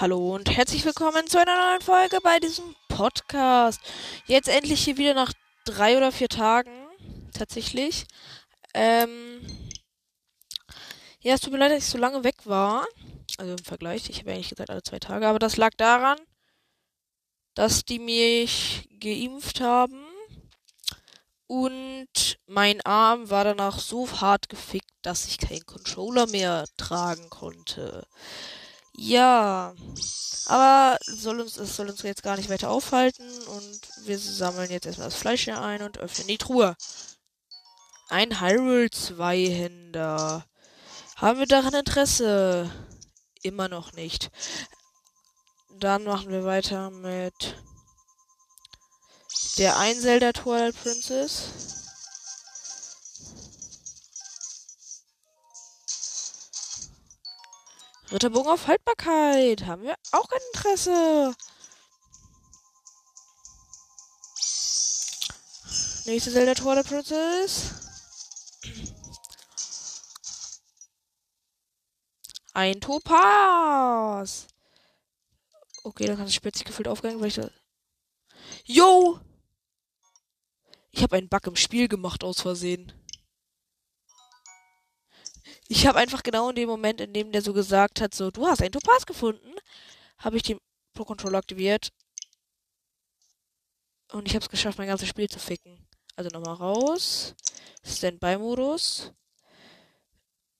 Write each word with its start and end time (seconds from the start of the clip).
Hallo 0.00 0.34
und 0.34 0.48
herzlich 0.48 0.86
willkommen 0.86 1.26
zu 1.26 1.38
einer 1.38 1.54
neuen 1.54 1.82
Folge 1.82 2.20
bei 2.22 2.38
diesem 2.38 2.74
Podcast. 2.88 3.82
Jetzt 4.24 4.48
endlich 4.48 4.82
hier 4.82 4.96
wieder 4.96 5.12
nach 5.12 5.34
drei 5.66 5.98
oder 5.98 6.10
vier 6.10 6.30
Tagen. 6.30 6.72
Tatsächlich. 7.34 8.06
Ähm. 8.72 9.42
Ja, 11.20 11.34
es 11.34 11.42
tut 11.42 11.52
mir 11.52 11.58
leid, 11.58 11.72
dass 11.72 11.84
ich 11.84 11.90
so 11.90 11.98
lange 11.98 12.24
weg 12.24 12.46
war. 12.46 12.86
Also 13.36 13.52
im 13.52 13.58
Vergleich. 13.58 14.08
Ich 14.08 14.20
habe 14.20 14.32
eigentlich 14.32 14.48
gesagt 14.48 14.70
alle 14.70 14.82
zwei 14.82 15.00
Tage. 15.00 15.28
Aber 15.28 15.38
das 15.38 15.58
lag 15.58 15.72
daran, 15.76 16.18
dass 17.52 17.84
die 17.84 17.98
mich 17.98 18.88
geimpft 19.00 19.60
haben. 19.60 20.02
Und 21.46 22.38
mein 22.46 22.80
Arm 22.86 23.28
war 23.28 23.44
danach 23.44 23.78
so 23.78 24.10
hart 24.22 24.48
gefickt, 24.48 24.94
dass 25.02 25.26
ich 25.26 25.36
keinen 25.36 25.66
Controller 25.66 26.26
mehr 26.26 26.64
tragen 26.78 27.28
konnte. 27.28 28.06
Ja. 28.96 29.74
Aber 30.46 30.98
soll 31.06 31.40
uns, 31.40 31.56
es 31.56 31.76
soll 31.76 31.88
uns 31.88 32.02
jetzt 32.02 32.22
gar 32.22 32.36
nicht 32.36 32.48
weiter 32.50 32.70
aufhalten. 32.70 33.28
Und 33.46 33.80
wir 34.04 34.18
sammeln 34.18 34.70
jetzt 34.70 34.86
erstmal 34.86 35.08
das 35.08 35.18
Fleisch 35.18 35.44
hier 35.44 35.60
ein 35.60 35.82
und 35.82 35.98
öffnen 35.98 36.26
die 36.26 36.38
Truhe. 36.38 36.76
Ein 38.08 38.40
Hyrule 38.40 38.90
Zweihänder. 38.90 40.44
Haben 41.16 41.38
wir 41.38 41.46
daran 41.46 41.74
Interesse? 41.74 42.70
Immer 43.42 43.68
noch 43.68 43.92
nicht. 43.92 44.30
Dann 45.78 46.04
machen 46.04 46.30
wir 46.30 46.44
weiter 46.44 46.90
mit 46.90 47.56
der 49.58 49.78
ein 49.78 49.98
Zelda 49.98 50.32
Twilight 50.32 50.74
Princess. 50.82 51.79
Ritterbogen 58.12 58.50
auf 58.50 58.66
Haltbarkeit. 58.66 59.66
Haben 59.66 59.82
wir 59.82 59.94
auch 60.12 60.28
ein 60.30 60.40
Interesse. 60.52 61.34
Nächste 66.06 66.32
Zelda 66.32 66.54
Twilight 66.54 66.86
Princess. 66.86 67.74
Ein 72.52 72.80
Topaz. 72.80 74.48
Okay, 75.84 76.06
dann 76.06 76.16
kann 76.16 76.26
es 76.26 76.34
spitzig 76.34 76.66
gefüllt 76.66 76.88
aufgehen, 76.88 77.20
weil 77.20 77.28
ich 77.28 77.34
da. 77.34 77.50
Yo! 78.64 79.20
Ich 80.90 81.02
habe 81.02 81.16
einen 81.16 81.28
Bug 81.28 81.46
im 81.46 81.56
Spiel 81.56 81.86
gemacht 81.86 82.24
aus 82.24 82.40
Versehen. 82.40 82.92
Ich 85.72 85.86
habe 85.86 86.00
einfach 86.00 86.24
genau 86.24 86.48
in 86.50 86.56
dem 86.56 86.68
Moment, 86.68 87.00
in 87.00 87.12
dem 87.12 87.30
der 87.30 87.42
so 87.42 87.52
gesagt 87.52 88.00
hat, 88.00 88.12
so, 88.12 88.32
du 88.32 88.44
hast 88.44 88.60
einen 88.60 88.72
Topaz 88.72 89.06
gefunden, 89.06 89.54
habe 90.18 90.36
ich 90.36 90.42
den 90.42 90.58
Pro 90.94 91.04
Controller 91.04 91.38
aktiviert. 91.38 91.92
Und 94.10 94.26
ich 94.26 94.34
habe 94.34 94.42
es 94.42 94.48
geschafft, 94.48 94.78
mein 94.78 94.88
ganzes 94.88 95.08
Spiel 95.08 95.28
zu 95.28 95.38
ficken. 95.38 95.86
Also 96.16 96.28
nochmal 96.30 96.54
raus. 96.54 97.36
Standby-Modus. 97.84 99.12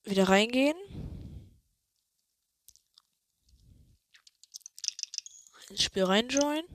Wieder 0.05 0.29
reingehen. 0.29 0.77
Ins 5.71 5.83
Spiel 5.83 6.05
reinjoinen. 6.05 6.69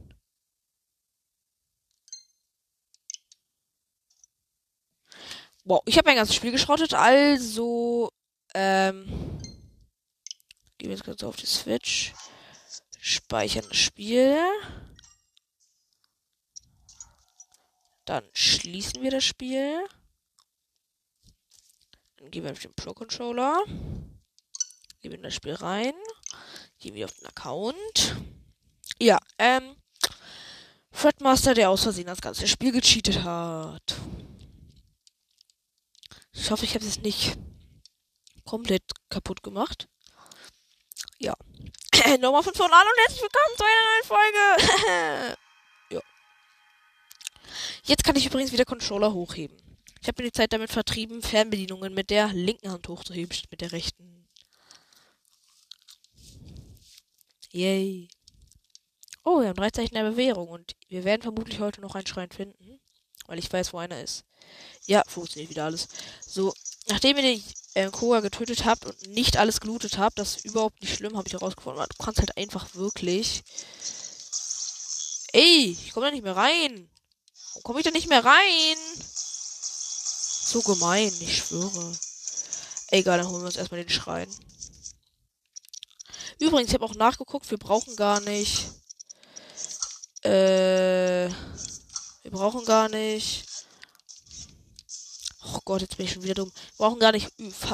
Wow, 5.63 5.81
ich 5.85 5.97
habe 5.97 6.09
mein 6.09 6.17
ganzes 6.17 6.35
Spiel 6.35 6.51
geschrottet, 6.51 6.93
also 6.93 8.11
ähm, 8.55 9.05
gehen 10.77 10.89
wir 10.89 10.95
jetzt 10.95 11.03
kurz 11.03 11.23
auf 11.23 11.35
die 11.35 11.45
Switch. 11.45 12.13
Speichern 12.99 13.65
das 13.67 13.77
Spiel. 13.77 14.37
Dann 18.05 18.23
schließen 18.33 19.01
wir 19.03 19.11
das 19.11 19.25
Spiel. 19.25 19.85
Dann 22.17 22.31
gehen 22.31 22.43
wir 22.43 22.51
auf 22.51 22.59
den 22.59 22.73
Pro 22.73 22.93
Controller. 22.93 23.63
Gehen 25.01 25.11
wir 25.11 25.15
in 25.15 25.23
das 25.23 25.35
Spiel 25.35 25.53
rein. 25.53 25.93
Gehen 26.79 26.95
wir 26.95 27.05
auf 27.05 27.13
den 27.13 27.27
Account. 27.27 28.15
Ja, 28.99 29.19
ähm. 29.37 29.75
Fredmaster, 30.91 31.53
der 31.53 31.69
aus 31.69 31.83
Versehen 31.83 32.07
das 32.07 32.21
ganze 32.21 32.47
Spiel 32.47 32.71
gecheatet 32.71 33.23
hat. 33.23 33.95
Ich 36.31 36.49
hoffe, 36.49 36.63
ich 36.63 36.73
habe 36.73 36.85
es 36.85 37.01
nicht 37.01 37.37
komplett 38.45 38.83
kaputt 39.09 39.43
gemacht. 39.43 39.87
Ja. 41.19 41.35
Nochmal 42.19 42.43
von 42.43 42.53
vorne 42.53 42.73
an 42.73 42.87
und 42.87 42.99
herzlich 43.01 43.21
willkommen 43.21 43.57
zu 43.57 43.63
einer 43.63 43.83
neuen 43.91 44.05
Folge. 44.05 45.37
ja. 45.95 46.01
Jetzt 47.83 48.03
kann 48.03 48.15
ich 48.15 48.25
übrigens 48.25 48.51
wieder 48.51 48.65
Controller 48.65 49.13
hochheben. 49.13 49.57
Ich 50.01 50.07
habe 50.07 50.21
mir 50.21 50.29
die 50.29 50.33
Zeit 50.33 50.53
damit 50.53 50.71
vertrieben, 50.71 51.21
Fernbedienungen 51.23 51.93
mit 51.93 52.11
der 52.11 52.27
linken 52.27 52.71
Hand 52.71 52.87
hochzuheben, 52.87 53.33
statt 53.33 53.49
mit 53.49 53.61
der 53.61 53.71
rechten. 53.71 54.27
Yay. 57.51 58.07
Oh, 59.23 59.41
wir 59.41 59.47
haben 59.47 59.55
drei 59.55 59.71
Zeichen 59.71 59.95
der 59.95 60.03
Bewährung 60.03 60.49
und 60.49 60.75
wir 60.87 61.03
werden 61.03 61.23
vermutlich 61.23 61.59
heute 61.59 61.81
noch 61.81 61.95
einen 61.95 62.05
Schrein 62.05 62.29
finden, 62.29 62.79
weil 63.25 63.39
ich 63.39 63.51
weiß, 63.51 63.73
wo 63.73 63.79
einer 63.79 63.99
ist. 64.03 64.25
Ja, 64.85 65.01
funktioniert 65.07 65.49
wieder 65.49 65.65
alles. 65.65 65.87
So, 66.21 66.53
nachdem 66.87 67.17
ihr 67.17 67.23
die 67.23 67.43
äh, 67.75 67.89
Koga 67.91 68.21
getötet 68.21 68.65
habt 68.65 68.85
und 68.85 69.07
nicht 69.09 69.37
alles 69.37 69.59
gelootet 69.59 69.97
habt, 69.97 70.17
das 70.17 70.37
ist 70.37 70.45
überhaupt 70.45 70.81
nicht 70.81 70.95
schlimm, 70.95 71.17
habe 71.17 71.27
ich 71.27 71.33
herausgefunden. 71.33 71.85
Du 71.97 72.03
kannst 72.03 72.19
halt 72.19 72.35
einfach 72.37 72.73
wirklich. 72.73 73.43
Ey, 75.33 75.77
ich 75.79 75.91
komme 75.91 76.07
da 76.07 76.11
nicht 76.11 76.23
mehr 76.23 76.35
rein. 76.35 76.89
Warum 77.49 77.63
komme 77.63 77.79
ich 77.79 77.85
da 77.85 77.91
nicht 77.91 78.07
mehr 78.07 78.23
rein? 78.23 78.77
So 78.97 80.61
gemein, 80.61 81.13
ich 81.19 81.37
schwöre. 81.37 81.97
Egal, 82.91 83.17
dann 83.17 83.27
holen 83.27 83.41
wir 83.41 83.47
uns 83.47 83.57
erstmal 83.57 83.83
den 83.83 83.89
Schrein. 83.89 84.29
Übrigens, 86.39 86.69
ich 86.69 86.75
habe 86.75 86.85
auch 86.85 86.95
nachgeguckt, 86.95 87.49
wir 87.51 87.57
brauchen 87.57 87.95
gar 87.95 88.21
nicht. 88.21 88.67
Äh. 90.23 91.29
Wir 92.25 92.31
brauchen 92.31 92.65
gar 92.65 92.89
nicht 92.89 93.44
Gott, 95.65 95.81
jetzt 95.81 95.97
bin 95.97 96.05
ich 96.05 96.13
schon 96.13 96.21
wieder 96.23 96.35
dumm. 96.35 96.51
Wir 96.53 96.77
brauchen 96.77 96.99
gar 96.99 97.11
nicht 97.11 97.31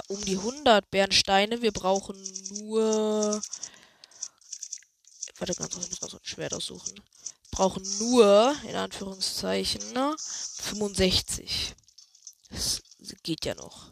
um 0.07 0.24
die 0.24 0.38
100 0.38 0.90
Bernsteine. 0.90 1.62
Wir 1.62 1.74
brauchen 1.74 2.16
nur. 2.53 3.41
Warte, 5.38 5.53
ganz 5.56 5.74
kurz, 5.74 5.85
ich 5.85 5.91
muss 5.91 6.00
ganz 6.00 6.12
kurz 6.13 6.24
ein 6.24 6.28
Schwert 6.28 6.53
aussuchen. 6.53 6.96
Wir 6.96 7.52
brauchen 7.52 7.84
nur, 8.00 8.56
in 8.63 8.75
Anführungszeichen, 8.78 9.81
65. 10.18 11.75
Das 12.50 12.81
geht 13.24 13.44
ja 13.44 13.56
noch. 13.56 13.91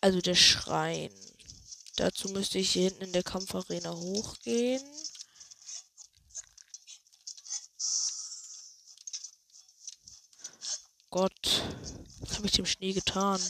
Also 0.00 0.22
der 0.22 0.34
Schrein. 0.34 1.12
Dazu 1.96 2.30
müsste 2.30 2.58
ich 2.58 2.70
hier 2.70 2.84
hinten 2.88 3.04
in 3.04 3.12
der 3.12 3.22
Kampfarena 3.22 3.92
hochgehen. 3.92 4.82
Gott 11.10 11.62
habe 12.40 12.46
ich 12.46 12.52
dem 12.52 12.66
Schnee 12.66 12.92
getan? 12.92 13.40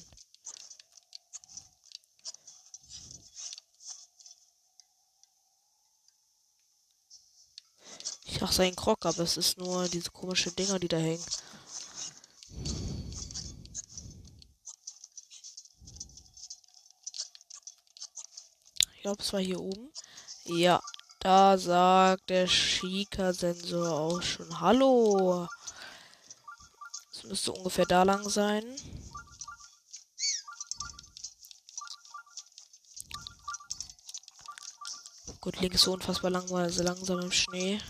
Ich 8.25 8.39
dachte, 8.39 8.55
sein 8.55 8.75
Krog, 8.75 9.05
aber 9.05 9.21
es 9.21 9.37
ist 9.37 9.59
nur 9.59 9.89
diese 9.89 10.11
komischen 10.11 10.55
Dinger, 10.57 10.79
die 10.79 10.89
da 10.89 10.97
hängen. 10.97 11.25
Ich 18.95 19.03
glaube, 19.03 19.23
es 19.23 19.33
war 19.33 19.41
hier 19.41 19.61
oben. 19.61 19.91
Ja, 20.45 20.81
da 21.21 21.57
sagt 21.59 22.31
der 22.31 22.47
Shika-Sensor 22.47 23.91
auch 23.93 24.23
schon 24.23 24.61
Hallo. 24.61 25.49
Müsste 27.31 27.53
ungefähr 27.53 27.87
da 27.87 28.03
lang 28.03 28.29
sein. 28.29 28.65
Gut, 35.41 35.61
links 35.61 35.83
so 35.83 35.93
unfassbar 35.93 36.33
lang, 36.33 36.51
weil 36.51 36.71
so 36.71 36.83
langsam 36.83 37.21
im 37.21 37.31
Schnee. 37.31 37.81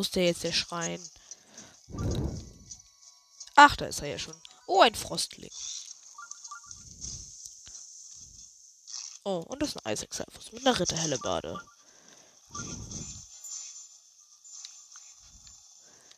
Ist 0.00 0.16
der 0.16 0.26
jetzt, 0.26 0.44
der 0.44 0.52
Schrein? 0.52 1.00
Ach, 3.56 3.76
da 3.76 3.86
ist 3.86 4.00
er 4.00 4.08
ja 4.08 4.18
schon. 4.18 4.40
Oh, 4.66 4.80
ein 4.80 4.94
Frostling. 4.94 5.50
Oh, 9.24 9.44
und 9.48 9.60
das 9.60 9.70
ist 9.70 9.86
ein 9.86 9.96
Cyphers 9.96 10.52
mit 10.52 10.66
einer 10.66 10.78
Ritterhellebade. 10.78 11.60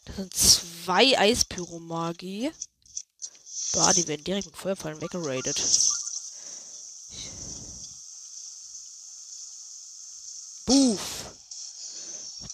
Das 0.05 0.17
sind 0.17 0.35
zwei 0.35 1.19
Eispyromagie. 1.19 2.53
Bah, 3.73 3.93
die 3.95 4.07
werden 4.07 4.25
direkt 4.25 4.47
mit 4.47 4.57
Feuerfallen 4.57 5.01
weggeradet. 5.01 5.57
Boof. 10.67 11.01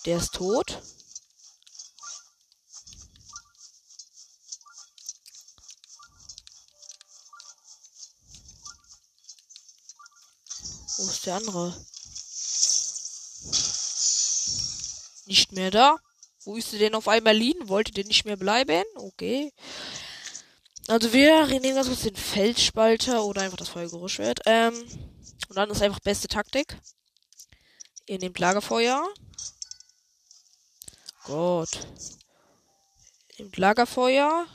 Der 0.07 0.19
ist 0.19 0.33
tot. 0.33 0.81
Der 11.29 11.37
andere? 11.37 11.75
Nicht 15.27 15.53
mehr 15.53 15.71
da? 15.71 15.97
Wo 16.45 16.57
ist 16.57 16.73
er 16.73 16.79
denn 16.79 16.95
auf 16.95 17.07
einmal 17.07 17.37
liegen? 17.37 17.69
Wollte 17.69 17.93
der 17.93 18.07
nicht 18.07 18.25
mehr 18.25 18.37
bleiben? 18.37 18.85
Okay. 18.97 19.53
Also 20.87 21.13
wir 21.13 21.47
nehmen 21.47 21.75
ganz 21.75 21.89
kurz 21.89 22.03
den 22.03 22.17
Feldspalter 22.17 23.25
oder 23.25 23.43
einfach 23.43 23.59
das 23.59 23.69
Feuergeräuschwert. 23.69 24.41
Ähm, 24.47 24.75
und 25.49 25.57
dann 25.57 25.71
ist 25.71 25.83
einfach 25.83 26.01
beste 26.01 26.29
Taktik. 26.29 26.79
Ihr 28.07 28.19
nehmt 28.19 28.39
Lagerfeuer. 28.39 29.07
Gott. 31.25 31.87
Nehmt 33.39 33.59
Lagerfeuer 33.59 34.47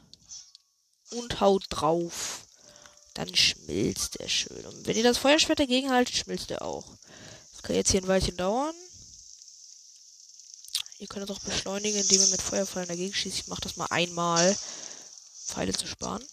und 1.11 1.39
haut 1.39 1.65
drauf. 1.69 2.47
Dann 3.13 3.33
schmilzt 3.35 4.19
der 4.19 4.27
schön. 4.27 4.65
Und 4.65 4.87
wenn 4.87 4.97
ihr 4.97 5.03
das 5.03 5.17
Feuerschwert 5.17 5.59
dagegen 5.59 5.91
haltet, 5.91 6.15
schmilzt 6.15 6.49
er 6.51 6.63
auch. 6.63 6.85
Das 7.51 7.61
kann 7.61 7.75
jetzt 7.75 7.91
hier 7.91 8.01
ein 8.01 8.07
Weilchen 8.07 8.37
dauern. 8.37 8.75
Ihr 10.97 11.07
könnt 11.07 11.29
es 11.29 11.35
auch 11.35 11.41
beschleunigen, 11.41 11.99
indem 11.99 12.21
ihr 12.21 12.27
mit 12.27 12.41
Feuerfallen 12.41 12.87
dagegen 12.87 13.13
schießt. 13.13 13.37
Ich 13.37 13.47
mache 13.47 13.61
das 13.61 13.75
mal 13.75 13.87
einmal. 13.89 14.57
Pfeile 15.45 15.73
zu 15.73 15.85
sparen. 15.85 16.23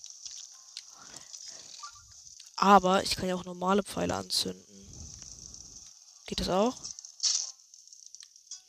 Aber 2.56 3.02
ich 3.02 3.16
kann 3.16 3.28
ja 3.28 3.34
auch 3.34 3.44
normale 3.44 3.82
Pfeile 3.82 4.14
anzünden. 4.14 4.64
Geht 6.26 6.40
das 6.40 6.48
auch? 6.48 6.76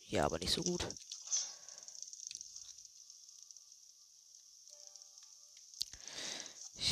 Ja, 0.08 0.26
aber 0.26 0.40
nicht 0.40 0.54
so 0.54 0.64
gut. 0.64 0.88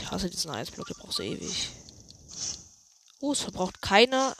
Ich 0.09 0.13
hasse 0.13 0.27
diesen 0.27 0.49
Eisblock, 0.49 0.87
der 0.87 0.95
braucht 0.95 1.13
so 1.13 1.21
ewig. 1.21 1.69
Oh, 3.19 3.31
es 3.31 3.41
verbraucht 3.41 3.79
keine. 3.79 4.35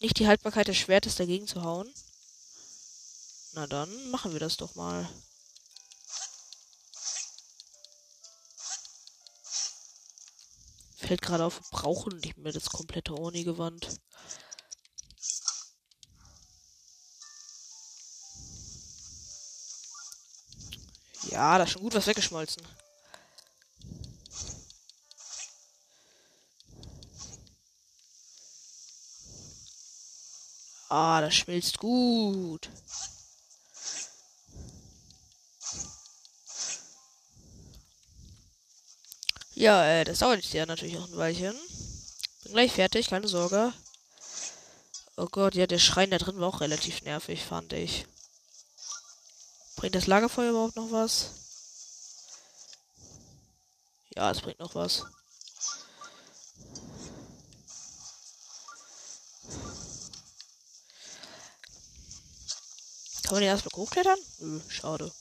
Nicht 0.00 0.18
die 0.18 0.26
Haltbarkeit 0.26 0.66
des 0.66 0.76
Schwertes 0.76 1.14
dagegen 1.14 1.46
zu 1.46 1.62
hauen. 1.62 1.88
Na 3.52 3.68
dann 3.68 4.10
machen 4.10 4.32
wir 4.32 4.40
das 4.40 4.56
doch 4.56 4.74
mal. 4.74 5.08
Fällt 10.96 11.22
gerade 11.22 11.44
auf, 11.44 11.60
wir 11.60 11.78
brauchen 11.78 12.18
nicht 12.18 12.36
mehr 12.36 12.52
das 12.52 12.70
komplette 12.70 13.14
Oni-Gewand. 13.14 14.00
Ja, 21.30 21.58
da 21.58 21.62
ist 21.62 21.70
schon 21.70 21.82
gut 21.82 21.94
was 21.94 22.08
weggeschmolzen. 22.08 22.66
Ah, 30.88 31.20
das 31.20 31.34
schmilzt 31.34 31.78
gut. 31.78 32.70
Ja, 39.54 39.84
äh, 39.84 40.04
das 40.04 40.20
dauert 40.20 40.36
jetzt 40.36 40.52
ja 40.54 40.64
natürlich 40.66 40.96
auch 40.98 41.08
ein 41.08 41.16
Weilchen. 41.16 41.54
Bin 42.44 42.52
gleich 42.52 42.72
fertig, 42.72 43.08
keine 43.08 43.28
Sorge. 43.28 43.72
Oh 45.16 45.26
Gott, 45.26 45.56
ja, 45.56 45.66
der 45.66 45.80
Schrein 45.80 46.10
da 46.10 46.18
drin 46.18 46.38
war 46.38 46.48
auch 46.48 46.60
relativ 46.60 47.02
nervig, 47.02 47.42
fand 47.44 47.72
ich. 47.72 48.06
Bringt 49.74 49.96
das 49.96 50.06
Lagerfeuer 50.06 50.50
überhaupt 50.50 50.76
noch 50.76 50.92
was? 50.92 51.30
Ja, 54.14 54.30
es 54.30 54.40
bringt 54.40 54.60
noch 54.60 54.74
was. 54.74 55.04
Kann 63.28 63.34
man 63.34 63.42
den 63.42 63.50
erstmal 63.50 63.84
hochklettern? 63.84 64.18
Nö, 64.38 64.58
schade. 64.70 65.12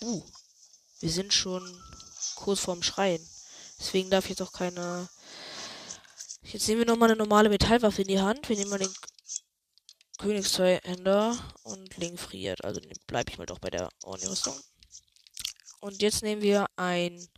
Uh, 0.00 0.22
wir 1.00 1.10
sind 1.10 1.34
schon 1.34 1.82
kurz 2.36 2.60
vorm 2.60 2.84
Schrein. 2.84 3.18
Deswegen 3.80 4.08
darf 4.08 4.26
ich 4.26 4.30
jetzt 4.30 4.42
auch 4.42 4.52
keine. 4.52 5.08
Jetzt 6.44 6.68
nehmen 6.68 6.82
wir 6.82 6.86
nochmal 6.86 7.08
eine 7.10 7.18
normale 7.18 7.48
Metallwaffe 7.48 8.02
in 8.02 8.06
die 8.08 8.20
Hand. 8.20 8.48
Wir 8.48 8.54
nehmen 8.54 8.70
mal 8.70 8.78
den 8.78 8.94
Königshänder 10.18 11.36
und 11.64 11.96
Link 11.96 12.20
friert. 12.20 12.64
Also 12.64 12.80
bleibe 13.08 13.32
ich 13.32 13.38
mal 13.38 13.46
doch 13.46 13.58
bei 13.58 13.70
der 13.70 13.88
Orni-Rüstung. 14.04 14.56
Und 15.80 16.02
jetzt 16.02 16.22
nehmen 16.22 16.40
wir 16.40 16.66
ein 16.76 17.28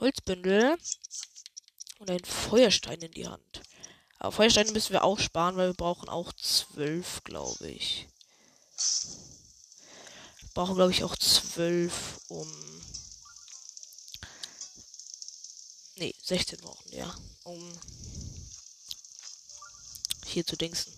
Holzbündel 0.00 0.76
und 1.98 2.10
einen 2.10 2.26
Feuerstein 2.26 3.00
in 3.00 3.12
die 3.12 3.26
Hand. 3.26 3.62
Aber 4.20 4.32
Feuersteine 4.32 4.70
müssen 4.72 4.92
wir 4.92 5.02
auch 5.02 5.18
sparen, 5.18 5.56
weil 5.56 5.70
wir 5.70 5.74
brauchen 5.74 6.10
auch 6.10 6.30
zwölf, 6.34 7.24
glaube 7.24 7.68
ich. 7.68 8.06
Wir 10.40 10.48
brauchen, 10.52 10.74
glaube 10.74 10.92
ich, 10.92 11.02
auch 11.04 11.16
zwölf, 11.16 12.20
um. 12.28 12.48
Ne, 15.96 16.14
16 16.22 16.60
brauchen, 16.60 16.92
ja. 16.92 17.16
Um 17.44 17.80
hier 20.26 20.46
zu 20.46 20.56
dingsen. 20.56 20.92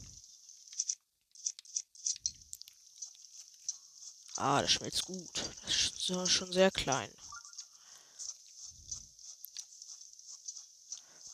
Ah, 4.34 4.62
das 4.62 4.72
schmeckt 4.72 5.00
gut. 5.02 5.30
Das 5.62 6.26
ist 6.26 6.30
schon 6.30 6.52
sehr 6.52 6.72
klein. 6.72 7.10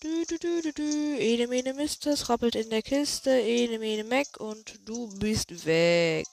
Du, 0.08 0.24
du, 0.24 0.38
du, 0.38 0.62
du, 0.62 0.72
du. 0.72 1.18
Ene, 1.18 1.46
mene, 1.48 1.74
Mistes 1.74 2.30
rappelt 2.30 2.54
in 2.54 2.70
der 2.70 2.80
Kiste. 2.80 3.30
Ene, 3.30 3.78
mene, 3.78 4.04
Mac 4.04 4.40
und 4.40 4.80
du 4.88 5.06
bist 5.18 5.66
weg. 5.66 6.26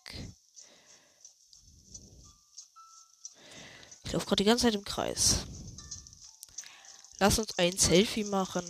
Ich 4.05 4.13
laufe 4.13 4.27
gerade 4.27 4.44
die 4.44 4.48
ganze 4.48 4.63
Zeit 4.63 4.75
im 4.75 4.86
Kreis. 4.86 5.39
Lass 7.20 7.38
uns 7.38 7.58
ein 7.58 7.77
Selfie 7.77 8.24
machen. 8.24 8.65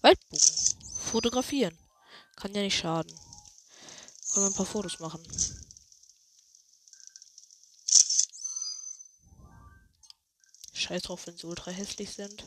Waldbogen. 0.00 0.40
Fotografieren. 1.04 1.78
Kann 2.34 2.52
ja 2.52 2.62
nicht 2.62 2.78
schaden. 2.78 3.14
Können 4.32 4.46
wir 4.46 4.50
ein 4.50 4.54
paar 4.54 4.66
Fotos 4.66 4.98
machen. 4.98 5.22
Scheiß 10.90 11.02
drauf, 11.02 11.24
wenn 11.28 11.36
sie 11.36 11.46
ultra 11.46 11.70
hässlich 11.70 12.10
sind. 12.10 12.44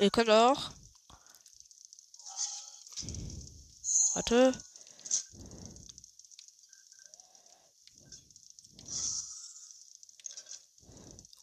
Ihr 0.00 0.10
könnt 0.10 0.28
auch. 0.28 0.72
Warte. 4.14 4.60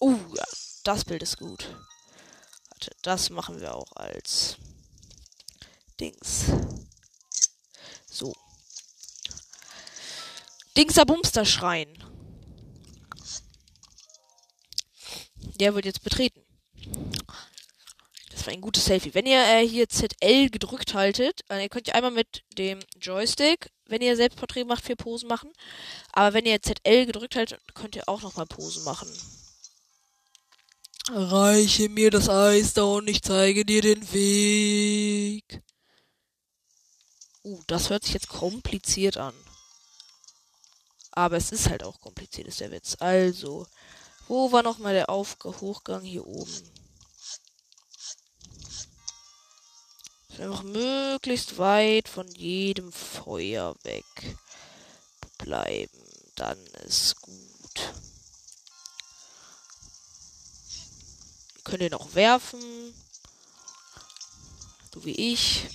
Uh, 0.01 0.19
das 0.83 1.05
Bild 1.05 1.23
ist 1.23 1.37
gut. 1.37 1.65
Das 3.03 3.29
machen 3.29 3.59
wir 3.59 3.75
auch 3.75 3.91
als 3.97 4.55
Dings. 5.99 6.45
So. 8.09 8.33
Dingser 10.77 11.05
Bumster 11.05 11.45
Schrein. 11.45 12.01
Der 15.59 15.75
wird 15.75 15.85
jetzt 15.85 16.01
betreten. 16.01 16.41
für 18.35 18.51
ein 18.51 18.61
gutes 18.61 18.85
Selfie. 18.85 19.13
Wenn 19.13 19.25
ihr 19.25 19.41
äh, 19.41 19.67
hier 19.67 19.87
ZL 19.87 20.49
gedrückt 20.49 20.93
haltet, 20.93 21.41
äh, 21.49 21.61
ihr 21.61 21.69
könnt 21.69 21.87
ihr 21.87 21.95
einmal 21.95 22.11
mit 22.11 22.43
dem 22.57 22.79
Joystick, 23.01 23.69
wenn 23.85 24.01
ihr 24.01 24.15
Selbstporträt 24.15 24.63
macht, 24.63 24.85
vier 24.85 24.95
Posen 24.95 25.27
machen. 25.27 25.51
Aber 26.11 26.33
wenn 26.33 26.45
ihr 26.45 26.61
ZL 26.61 27.05
gedrückt 27.05 27.35
haltet, 27.35 27.59
könnt 27.73 27.95
ihr 27.97 28.07
auch 28.07 28.21
nochmal 28.21 28.45
Posen 28.45 28.83
machen. 28.83 29.09
Reiche 31.09 31.89
mir 31.89 32.11
das 32.11 32.29
Eis 32.29 32.73
da 32.73 32.83
und 32.83 33.09
ich 33.09 33.21
zeige 33.21 33.65
dir 33.65 33.81
den 33.81 34.13
Weg. 34.13 35.61
Uh, 37.43 37.61
das 37.67 37.89
hört 37.89 38.05
sich 38.05 38.13
jetzt 38.13 38.29
kompliziert 38.29 39.17
an. 39.17 39.33
Aber 41.11 41.35
es 41.35 41.51
ist 41.51 41.69
halt 41.69 41.83
auch 41.83 41.99
kompliziert, 41.99 42.47
ist 42.47 42.61
der 42.61 42.71
Witz. 42.71 42.95
Also, 42.99 43.67
wo 44.29 44.51
war 44.53 44.63
nochmal 44.63 44.93
der 44.93 45.09
Aufge 45.09 45.49
Hochgang 45.59 46.03
hier 46.03 46.25
oben? 46.25 46.71
Einfach 50.39 50.63
möglichst 50.63 51.57
weit 51.57 52.07
von 52.07 52.27
jedem 52.29 52.91
Feuer 52.91 53.75
weg 53.83 54.37
bleiben. 55.37 56.01
Dann 56.35 56.57
ist 56.87 57.21
gut. 57.21 57.93
Ihr 61.65 61.71
könnt 61.71 61.83
ihn 61.83 61.93
auch 61.93 62.13
werfen. 62.13 62.93
So 64.93 65.05
wie 65.05 65.33
ich. 65.33 65.69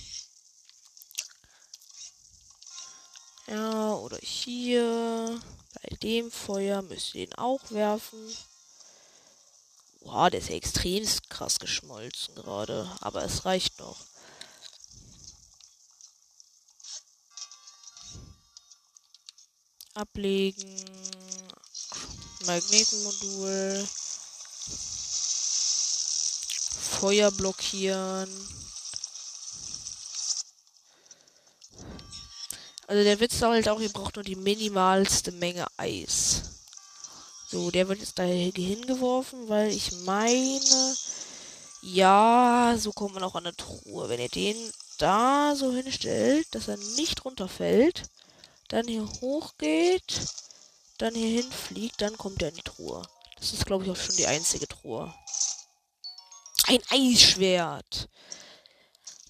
Ja, 3.47 3.93
oder 3.93 4.17
hier. 4.17 5.41
Bei 5.81 5.95
dem 5.97 6.31
Feuer 6.31 6.83
müsst 6.83 7.15
ihr 7.15 7.23
ihn 7.23 7.33
auch 7.33 7.71
werfen. 7.71 8.19
Boah, 10.01 10.29
der 10.29 10.41
ist 10.41 10.49
ja 10.49 10.55
extrem 10.55 11.07
krass 11.29 11.57
geschmolzen 11.57 12.35
gerade. 12.35 12.95
Aber 13.01 13.23
es 13.23 13.45
reicht 13.45 13.79
noch. 13.79 13.97
Ablegen. 19.95 20.85
Magnetenmodul. 22.45 23.87
Feuer 26.99 27.31
blockieren. 27.31 28.29
Also 32.87 33.03
der 33.03 33.19
Witz 33.19 33.41
halt 33.41 33.69
auch, 33.69 33.79
ihr 33.79 33.93
braucht 33.93 34.15
nur 34.15 34.23
die 34.25 34.35
minimalste 34.35 35.31
Menge 35.31 35.67
Eis. 35.77 36.41
So, 37.47 37.71
der 37.71 37.87
wird 37.87 37.99
jetzt 37.99 38.19
da 38.19 38.23
hingeworfen, 38.23 39.47
weil 39.47 39.71
ich 39.71 39.91
meine, 40.03 40.95
ja, 41.81 42.75
so 42.77 42.91
kommt 42.91 43.13
man 43.13 43.23
auch 43.23 43.35
an 43.35 43.45
eine 43.45 43.55
Truhe. 43.55 44.09
Wenn 44.09 44.19
ihr 44.19 44.29
den 44.29 44.57
da 44.97 45.55
so 45.55 45.71
hinstellt, 45.71 46.47
dass 46.51 46.67
er 46.67 46.77
nicht 46.97 47.23
runterfällt, 47.23 48.09
dann 48.67 48.87
hier 48.87 49.07
hochgeht, 49.21 50.21
dann 50.97 51.15
hier 51.15 51.41
hinfliegt, 51.41 52.01
dann 52.01 52.17
kommt 52.17 52.41
er 52.41 52.49
in 52.49 52.55
die 52.55 52.61
Truhe. 52.61 53.01
Das 53.39 53.53
ist, 53.53 53.65
glaube 53.65 53.85
ich, 53.85 53.91
auch 53.91 53.95
schon 53.95 54.17
die 54.17 54.27
einzige 54.27 54.67
Truhe. 54.67 55.13
Ein 56.69 56.83
Eisschwert. 56.91 58.09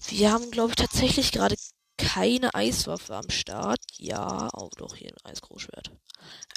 Wir 0.08 0.30
haben, 0.30 0.50
glaube 0.50 0.72
ich, 0.72 0.76
tatsächlich 0.76 1.32
gerade 1.32 1.56
keine 1.96 2.54
Eiswaffe 2.54 3.16
am 3.16 3.30
Start. 3.30 3.80
Ja, 3.96 4.50
auch 4.52 4.68
doch 4.76 4.94
hier 4.94 5.08
ein 5.08 5.30
Eisgroßschwert. 5.30 5.90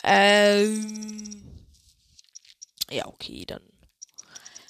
Ähm. 0.03 1.65
Ja, 2.89 3.07
okay, 3.07 3.45
dann. 3.45 3.61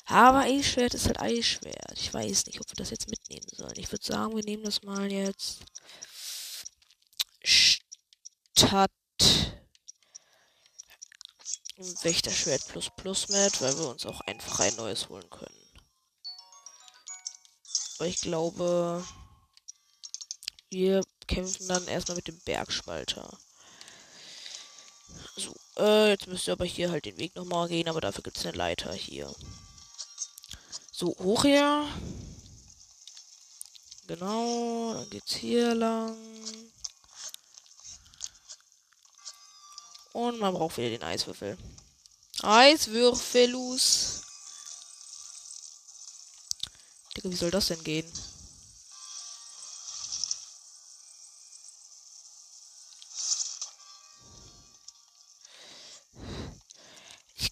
Aber 0.06 0.42
Eisschwert 0.42 0.94
ist 0.94 1.08
halt 1.08 1.20
Eisschwert. 1.20 1.98
Ich 1.98 2.14
weiß 2.14 2.46
nicht, 2.46 2.62
ob 2.62 2.70
wir 2.70 2.76
das 2.76 2.92
jetzt 2.92 3.10
mitnehmen 3.10 3.48
sollen. 3.52 3.74
Ich 3.78 3.92
würde 3.92 4.06
sagen, 4.06 4.36
wir 4.36 4.44
nehmen 4.44 4.66
das 4.66 4.84
mal 4.84 5.12
jetzt 5.12 5.62
statt 7.42 8.92
Wächterschwert 12.04 12.68
plus 12.68 12.92
plus 12.96 13.30
mit, 13.30 13.60
weil 13.62 13.76
wir 13.80 13.88
uns 13.88 14.06
auch 14.06 14.22
einfach 14.22 14.60
ein 14.60 14.76
neues 14.76 15.10
holen 15.10 15.28
können. 15.32 15.63
Aber 17.98 18.08
ich 18.08 18.22
glaube, 18.22 19.04
wir 20.70 21.04
kämpfen 21.28 21.68
dann 21.68 21.88
erstmal 21.88 22.18
mit 22.18 22.28
dem 22.28 22.40
Bergspalter. 22.40 23.38
So, 25.36 25.54
äh, 25.78 26.10
jetzt 26.10 26.28
müsst 26.28 26.48
ihr 26.48 26.54
aber 26.54 26.66
hier 26.66 26.92
halt 26.92 27.06
den 27.06 27.18
Weg 27.18 27.36
nochmal 27.36 27.68
gehen, 27.68 27.88
aber 27.88 28.02
dafür 28.02 28.24
gibt 28.24 28.38
es 28.38 28.46
eine 28.46 28.58
Leiter 28.58 28.94
hier. 28.94 29.34
So, 30.92 31.16
hoch 31.20 31.44
hier. 31.44 31.88
Genau, 34.08 34.94
dann 34.94 35.10
geht's 35.10 35.34
hier 35.34 35.74
lang. 35.74 36.16
Und 40.12 40.40
man 40.40 40.54
braucht 40.54 40.78
wieder 40.78 40.90
den 40.90 41.04
Eiswürfel. 41.04 41.58
Eiswürfelus. 42.42 44.13
Digga, 47.16 47.30
wie 47.30 47.36
soll 47.36 47.52
das 47.52 47.68
denn 47.68 47.84
gehen? 47.84 48.12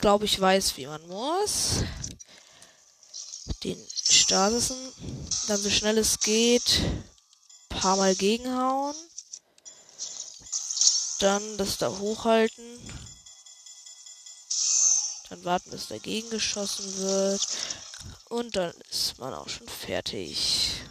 glaube, 0.02 0.26
ich 0.26 0.42
weiß, 0.42 0.76
wie 0.78 0.88
man 0.88 1.08
muss. 1.08 1.84
Den 3.64 3.78
Stasissen 3.94 4.92
dann 5.48 5.62
so 5.62 5.70
schnell 5.70 5.98
es 6.00 6.20
geht 6.20 6.82
paar 7.70 7.96
Mal 7.96 8.16
gegenhauen. 8.16 8.96
Dann 11.20 11.58
das 11.58 11.78
da 11.78 11.90
hochhalten. 11.90 12.66
Dann 15.30 15.46
warten, 15.46 15.70
bis 15.70 15.88
dagegen 15.88 16.30
geschossen 16.32 16.98
wird. 16.98 17.48
Und 18.26 18.56
dann 18.56 18.74
man 19.22 19.34
auch 19.36 19.48
schon 19.48 19.70
fertig. 19.70 20.82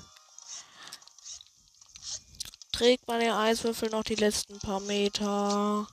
Trägt 2.73 3.07
man 3.09 3.21
den 3.21 3.33
Eiswürfel 3.33 3.91
noch 3.91 4.05
die 4.05 4.15
letzten 4.15 4.59
paar 4.61 4.81
Meter 4.81 5.87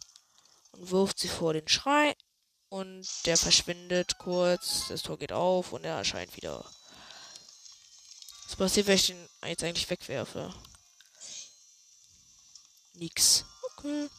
und 0.72 0.92
wirft 0.92 1.20
sie 1.20 1.28
vor 1.28 1.54
den 1.54 1.68
Schrein 1.68 2.14
und 2.70 3.08
der 3.26 3.38
verschwindet 3.38 4.20
kurz. 4.20 4.88
Das 4.88 5.02
Tor 5.02 5.18
geht 5.18 5.34
auf 5.34 5.74
und 5.74 5.84
er 5.84 5.98
erscheint 5.98 6.38
wieder. 6.38 6.64
Was 8.46 8.56
passiert, 8.56 8.88
wenn 8.88 8.96
ich 8.96 9.08
den 9.08 9.28
jetzt 9.44 9.64
eigentlich 9.64 9.90
wegwerfe? 9.90 10.54
Nix. 12.94 13.46
Okay. 13.74 14.10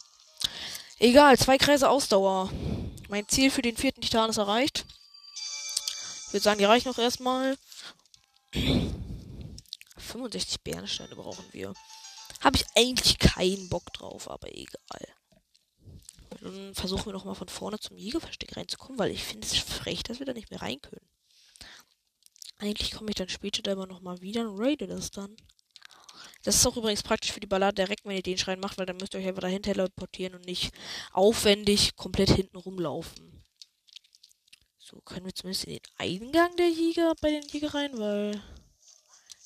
Egal, 0.98 1.38
zwei 1.38 1.56
Kreise 1.56 1.88
Ausdauer. 1.88 2.50
Mein 3.08 3.28
Ziel 3.28 3.50
für 3.50 3.62
den 3.62 3.76
vierten 3.76 4.02
Titan 4.02 4.28
ist 4.28 4.36
erreicht. 4.38 4.84
Ich 6.26 6.32
würde 6.32 6.42
sagen, 6.42 6.58
die 6.58 6.64
reichen 6.64 6.88
noch 6.88 6.98
erstmal. 6.98 7.56
65 8.52 10.62
Bernsteine 10.62 11.14
brauchen 11.14 11.44
wir. 11.52 11.74
Habe 12.40 12.56
ich 12.56 12.64
eigentlich 12.76 13.18
keinen 13.18 13.68
Bock 13.68 13.92
drauf, 13.92 14.30
aber 14.30 14.48
egal. 14.54 15.06
Dann 16.40 16.74
versuchen 16.74 17.06
wir 17.06 17.12
noch 17.12 17.24
mal 17.24 17.34
von 17.34 17.48
vorne 17.48 17.78
zum 17.78 17.96
Jägerversteck 17.96 18.56
reinzukommen, 18.56 18.98
weil 18.98 19.10
ich 19.10 19.24
finde 19.24 19.46
es 19.46 19.56
frech, 19.56 20.02
dass 20.02 20.18
wir 20.18 20.26
da 20.26 20.32
nicht 20.32 20.50
mehr 20.50 20.62
rein 20.62 20.80
können. 20.80 21.06
Eigentlich 22.58 22.92
komme 22.92 23.10
ich 23.10 23.16
dann 23.16 23.28
später 23.28 23.62
da 23.62 23.72
immer 23.72 23.86
noch 23.86 24.00
mal 24.00 24.20
wieder 24.20 24.48
und 24.48 24.58
raide 24.58 24.86
das 24.86 25.10
dann. 25.10 25.36
Das 26.42 26.56
ist 26.56 26.66
auch 26.66 26.76
übrigens 26.76 27.02
praktisch 27.02 27.32
für 27.32 27.40
die 27.40 27.46
Ballade 27.46 27.82
direkt, 27.82 28.04
wenn 28.04 28.16
ihr 28.16 28.22
den 28.22 28.38
Schrein 28.38 28.60
macht, 28.60 28.78
weil 28.78 28.86
dann 28.86 28.96
müsst 28.96 29.14
ihr 29.14 29.20
euch 29.20 29.26
einfach 29.26 29.42
dahinter 29.42 29.72
teleportieren 29.72 30.34
und 30.34 30.46
nicht 30.46 30.72
aufwendig 31.12 31.96
komplett 31.96 32.30
hinten 32.30 32.56
rumlaufen. 32.56 33.37
So, 34.90 35.02
können 35.02 35.26
wir 35.26 35.34
zumindest 35.34 35.64
in 35.64 35.74
den 35.74 35.82
Eingang 35.98 36.56
der 36.56 36.70
Jäger 36.70 37.14
bei 37.20 37.30
den 37.30 37.46
Jägereien, 37.46 37.98
weil 37.98 38.42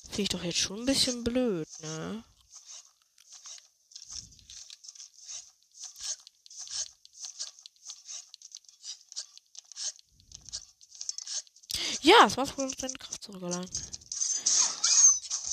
finde 0.03 0.21
ich 0.21 0.29
doch 0.29 0.41
jetzt 0.41 0.57
schon 0.59 0.79
ein 0.79 0.85
bisschen 0.85 1.21
blöd, 1.21 1.67
ne? 1.81 2.23
Ja, 12.01 12.25
es 12.25 12.37
war 12.37 12.45
seine 12.45 12.93
Kraft 12.93 13.23
zurückgelangt. 13.23 13.81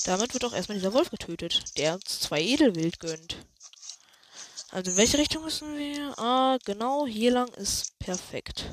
Damit 0.05 0.33
wird 0.33 0.45
auch 0.45 0.53
erstmal 0.53 0.77
dieser 0.77 0.93
Wolf 0.93 1.09
getötet, 1.09 1.77
der 1.77 1.95
uns 1.95 2.21
zwei 2.21 2.41
Edelwild 2.41 2.97
gönnt. 3.01 3.45
Also 4.69 4.91
in 4.91 4.97
welche 4.97 5.17
Richtung 5.17 5.43
müssen 5.43 5.77
wir? 5.77 6.17
Ah, 6.17 6.57
genau, 6.63 7.05
hier 7.05 7.31
lang 7.31 7.49
ist 7.55 7.99
perfekt. 7.99 8.71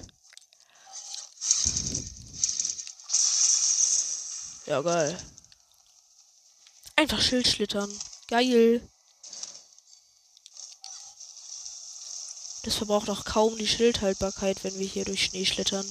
Ja, 4.69 4.83
geil. 4.83 5.19
Einfach 6.95 7.23
Schild 7.23 7.49
schlittern. 7.49 7.91
Geil. 8.27 8.87
Das 12.65 12.75
verbraucht 12.75 13.09
auch 13.09 13.25
kaum 13.25 13.57
die 13.57 13.67
Schildhaltbarkeit, 13.67 14.63
wenn 14.65 14.79
wir 14.79 14.87
hier 14.87 15.07
durch 15.07 15.25
Schnee 15.25 15.47
schlittern. 15.47 15.91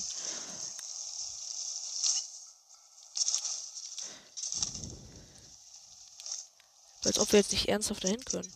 Als 7.03 7.17
ob 7.17 7.31
wir 7.31 7.39
jetzt 7.39 7.53
nicht 7.53 7.69
ernsthaft 7.69 8.03
dahin 8.03 8.24
können. 8.25 8.53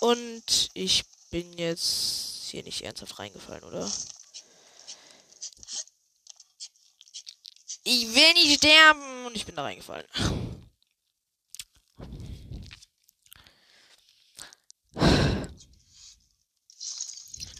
Und 0.00 0.68
ich 0.74 1.06
bin 1.30 1.56
jetzt 1.56 2.50
hier 2.50 2.62
nicht 2.64 2.82
ernsthaft 2.82 3.18
reingefallen, 3.18 3.64
oder? 3.64 3.90
Will 8.18 8.32
nicht 8.34 8.58
sterben 8.58 9.26
und 9.26 9.36
ich 9.36 9.46
bin 9.46 9.54
da 9.54 9.62
reingefallen. 9.62 10.06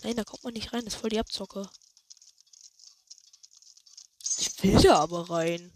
Nein, 0.02 0.16
da 0.16 0.24
kommt 0.24 0.42
man 0.42 0.54
nicht 0.54 0.72
rein. 0.72 0.84
Das 0.84 0.94
ist 0.94 1.00
voll 1.00 1.10
die 1.10 1.18
Abzocke. 1.18 1.68
Ich 4.38 4.62
will 4.62 4.80
da 4.80 5.00
aber 5.00 5.28
rein. 5.28 5.72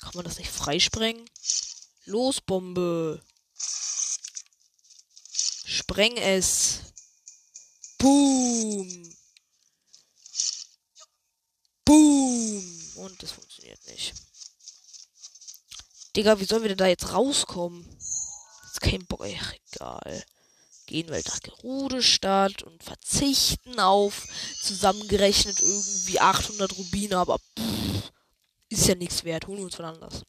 Kann 0.00 0.12
man 0.14 0.24
das 0.24 0.38
nicht 0.38 0.50
freisprengen? 0.50 1.28
Los, 2.04 2.40
Bombe. 2.40 3.24
Spreng 5.64 6.16
es. 6.16 6.80
Boom. 7.98 9.16
Boom. 11.84 12.92
Und 12.96 13.22
das 13.22 13.32
funktioniert 13.32 13.84
nicht. 13.86 14.14
Digga, 16.20 16.38
wie 16.38 16.44
sollen 16.44 16.60
wir 16.60 16.68
denn 16.68 16.76
da 16.76 16.86
jetzt 16.86 17.14
rauskommen? 17.14 17.82
Ist 17.98 18.82
kein 18.82 19.06
Bock. 19.06 19.24
Egal 19.24 20.22
gehen 20.90 21.08
wir 21.08 21.22
nach 21.24 21.40
Gerudestadt 21.40 22.64
und 22.64 22.82
verzichten 22.82 23.78
auf 23.78 24.26
zusammengerechnet 24.60 25.60
irgendwie 25.60 26.18
800 26.18 26.76
Rubine, 26.76 27.16
aber 27.16 27.38
pff, 27.38 28.12
ist 28.68 28.88
ja 28.88 28.96
nichts 28.96 29.22
wert. 29.22 29.46
Holen 29.46 29.58
wir 29.58 29.64
uns 29.64 29.76
von 29.76 29.84
anders. 29.84 30.24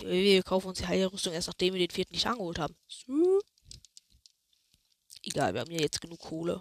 Wir 0.00 0.42
kaufen 0.42 0.66
uns 0.66 0.78
die 0.78 0.86
Heilrüstung 0.86 1.32
erst 1.32 1.46
nachdem 1.46 1.72
wir 1.74 1.86
den 1.86 1.94
vierten 1.94 2.12
nicht 2.12 2.26
angeholt 2.26 2.58
haben. 2.58 2.76
Egal, 5.22 5.54
wir 5.54 5.60
haben 5.62 5.70
ja 5.70 5.80
jetzt 5.80 6.02
genug 6.02 6.18
Kohle. 6.18 6.60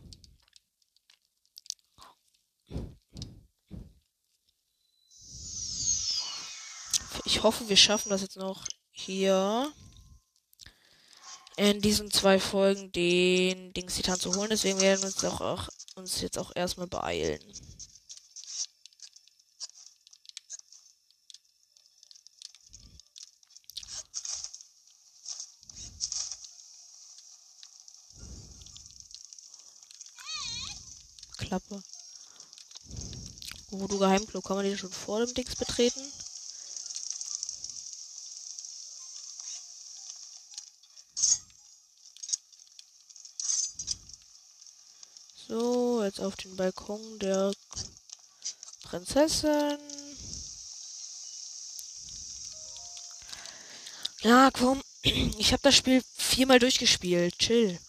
Ich 7.28 7.44
hoffe, 7.44 7.68
wir 7.68 7.76
schaffen 7.76 8.10
das 8.10 8.22
jetzt 8.22 8.38
noch 8.38 8.66
hier 8.90 9.70
in 11.58 11.82
diesen 11.82 12.10
zwei 12.10 12.40
Folgen 12.40 12.94
den 12.94 13.74
Dings 13.74 13.96
Titan 13.96 14.18
zu 14.18 14.34
holen. 14.34 14.50
Deswegen 14.50 14.80
werden 14.80 15.02
wir 15.02 15.08
uns 15.08 15.26
auch, 15.26 15.42
auch 15.42 15.68
uns 15.96 16.22
jetzt 16.22 16.40
auch 16.40 16.56
erstmal 16.56 16.88
beeilen. 16.88 17.42
Klappe. 31.40 31.84
Wo 33.70 33.86
du 33.88 34.00
Geheimclub, 34.00 34.46
kann 34.46 34.56
man 34.56 34.66
den 34.66 34.78
schon 34.78 34.92
vor 34.92 35.20
dem 35.20 35.34
Dings 35.34 35.58
betreten? 35.58 36.02
So, 45.60 46.04
jetzt 46.04 46.20
auf 46.20 46.36
den 46.36 46.56
Balkon 46.56 47.18
der 47.18 47.52
Prinzessin. 48.84 49.80
Ja, 54.22 54.52
komm. 54.54 54.84
Ich 55.40 55.54
habe 55.54 55.64
das 55.64 55.76
Spiel 55.76 56.04
viermal 56.16 56.60
durchgespielt. 56.60 57.40
Chill. 57.40 57.80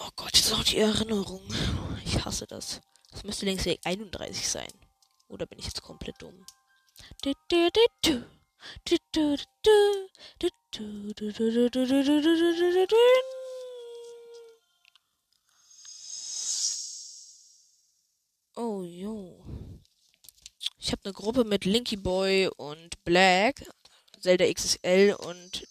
Oh 0.00 0.10
Gott, 0.16 0.34
jetzt 0.34 0.50
noch 0.50 0.64
die 0.64 0.78
Erinnerung 0.78 1.19
das. 2.60 2.80
Das 3.10 3.24
müsste 3.24 3.46
längst 3.46 3.64
Weg 3.64 3.80
31 3.84 4.48
sein. 4.48 4.72
Oder 5.28 5.46
bin 5.46 5.58
ich 5.58 5.64
jetzt 5.64 5.82
komplett 5.82 6.20
dumm? 6.20 6.44
Oh, 18.56 18.82
jo. 18.82 19.44
Ich 20.78 20.92
habe 20.92 21.02
eine 21.04 21.12
Gruppe 21.14 21.44
mit 21.44 21.64
Linky 21.64 21.96
Boy 21.96 22.48
und 22.56 23.02
Black, 23.04 23.64
Zelda 24.20 24.52
XSL 24.52 25.14
und 25.14 25.66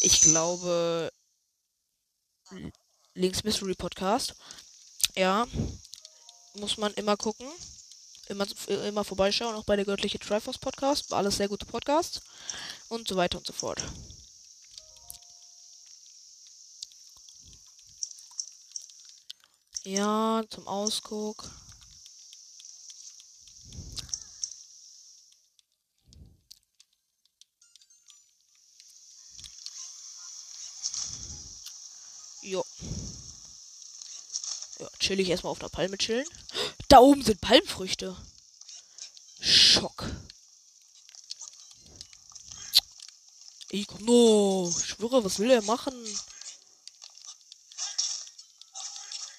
ich 0.00 0.20
glaube 0.22 1.12
Links 3.14 3.44
Mystery 3.44 3.74
Podcast. 3.74 4.34
Ja. 5.14 5.46
Muss 6.54 6.76
man 6.76 6.92
immer 6.94 7.16
gucken. 7.16 7.46
Immer, 8.28 8.46
immer 8.86 9.04
vorbeischauen, 9.04 9.54
auch 9.56 9.64
bei 9.64 9.76
der 9.76 9.84
göttliche 9.84 10.18
Triforce 10.18 10.58
Podcast. 10.58 11.10
War 11.10 11.18
alles 11.18 11.36
sehr 11.36 11.48
gute 11.48 11.66
Podcasts. 11.66 12.20
Und 12.88 13.08
so 13.08 13.16
weiter 13.16 13.38
und 13.38 13.46
so 13.46 13.52
fort. 13.52 13.82
Ja, 19.84 20.42
zum 20.48 20.66
Ausguck. 20.68 21.50
Jo 32.42 32.64
chill 35.02 35.20
ich 35.20 35.28
erstmal 35.28 35.50
auf 35.50 35.60
einer 35.60 35.68
Palme 35.68 35.98
chillen. 35.98 36.26
Da 36.88 36.98
oben 37.00 37.22
sind 37.22 37.40
Palmfrüchte. 37.40 38.16
Schock. 39.40 40.04
Ich 43.70 43.86
komm 43.86 44.04
no. 44.04 44.72
Ich 44.78 44.86
schwöre, 44.86 45.24
was 45.24 45.38
will 45.38 45.50
er 45.50 45.62
machen? 45.62 45.94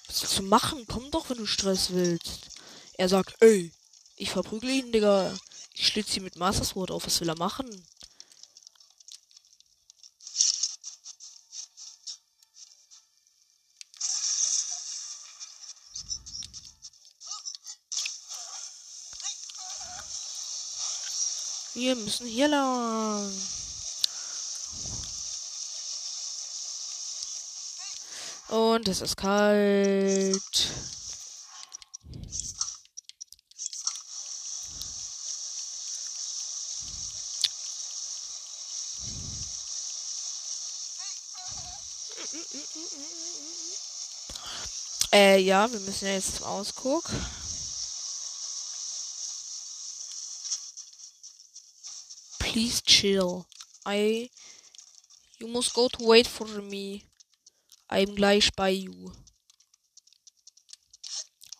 Was 0.08 0.22
willst 0.22 0.38
du 0.38 0.42
machen? 0.42 0.84
Komm 0.86 1.10
doch, 1.10 1.30
wenn 1.30 1.38
du 1.38 1.46
Stress 1.46 1.90
willst. 1.90 2.50
Er 2.94 3.08
sagt, 3.08 3.36
ey, 3.40 3.72
ich 4.16 4.30
verprügle 4.30 4.70
ihn, 4.70 4.92
Digga. 4.92 5.34
Ich 5.72 5.88
schlitze 5.88 6.18
ihn 6.18 6.24
mit 6.24 6.36
Master 6.36 6.64
Sword 6.64 6.90
auf. 6.90 7.06
Was 7.06 7.20
will 7.20 7.28
er 7.28 7.38
machen? 7.38 7.66
Wir 21.84 21.96
müssen 21.96 22.26
hier 22.26 22.48
lang. 22.48 23.30
Und 28.48 28.88
es 28.88 29.02
ist 29.02 29.18
kalt. 29.18 30.70
Äh, 45.12 45.38
ja, 45.40 45.70
wir 45.70 45.80
müssen 45.80 46.06
ja 46.06 46.14
jetzt 46.14 46.36
zum 46.36 46.46
Ausguck. 46.46 47.04
Please 52.54 52.80
chill. 52.82 53.48
I. 53.84 54.30
You 55.40 55.48
must 55.48 55.74
go 55.74 55.88
to 55.88 56.06
wait 56.06 56.28
for 56.28 56.46
me. 56.62 57.02
I'm 57.90 58.14
gleich 58.14 58.54
bei 58.54 58.70
you. 58.70 59.10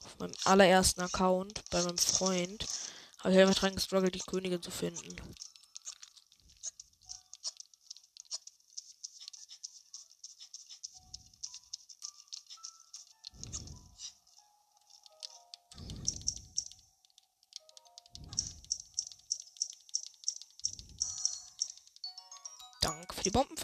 Auf 0.04 0.16
meinem 0.20 0.34
allerersten 0.44 1.00
Account, 1.00 1.64
bei 1.72 1.82
meinem 1.82 1.98
Freund, 1.98 2.64
habe 3.18 3.34
ich 3.34 3.40
einfach 3.40 3.56
dran 3.56 3.74
gestruggelt, 3.74 4.14
die 4.14 4.20
Königin 4.20 4.62
zu 4.62 4.70
finden. 4.70 5.16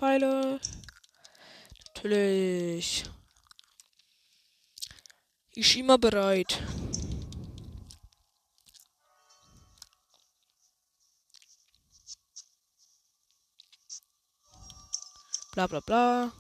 Bombenpfeile. 0.01 0.61
Natürlich. 1.95 3.05
Ishima 5.55 5.97
bereit. 5.99 6.63
Bla 15.53 15.67
bla 15.67 15.81
bla. 15.81 16.33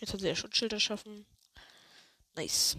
Jetzt 0.00 0.14
hat 0.14 0.20
sie 0.20 0.28
ja 0.28 0.34
Schutzschild 0.34 0.72
erschaffen. 0.72 1.26
Nice. 2.34 2.76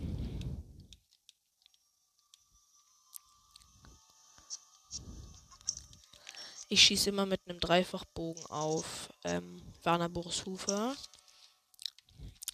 Ich 6.72 6.84
schieße 6.84 7.10
immer 7.10 7.26
mit 7.26 7.42
einem 7.46 7.60
Dreifachbogen 7.60 8.46
auf 8.46 9.10
ähm, 9.26 9.62
Werner 9.84 10.08
Boris 10.08 10.46
Hufer. 10.46 10.96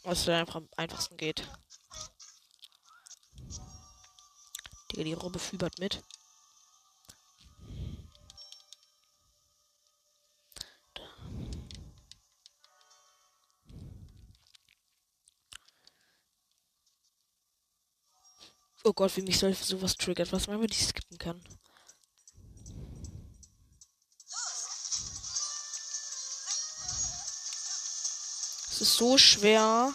Was 0.02 0.26
dann 0.26 0.40
einfach 0.40 0.56
am 0.56 0.68
einfachsten 0.76 1.18
geht. 1.18 1.48
Digga, 4.92 5.04
die 5.04 5.14
Robbe 5.14 5.38
fübert 5.38 5.78
mit. 5.78 6.02
Oh 18.84 18.94
Gott, 18.94 19.16
wie 19.16 19.22
mich 19.22 19.38
sowas 19.38 19.96
triggert, 19.96 20.32
was 20.32 20.48
man 20.48 20.66
die 20.66 20.76
skippen 20.76 21.20
kann. 21.20 21.40
So 28.98 29.18
schwer, 29.18 29.94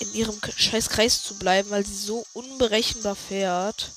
in 0.00 0.12
ihrem 0.14 0.38
scheiß 0.56 0.90
Kreis 0.90 1.22
zu 1.22 1.34
bleiben, 1.34 1.70
weil 1.70 1.86
sie 1.86 1.96
so 1.96 2.26
unberechenbar 2.34 3.16
fährt. 3.16 3.92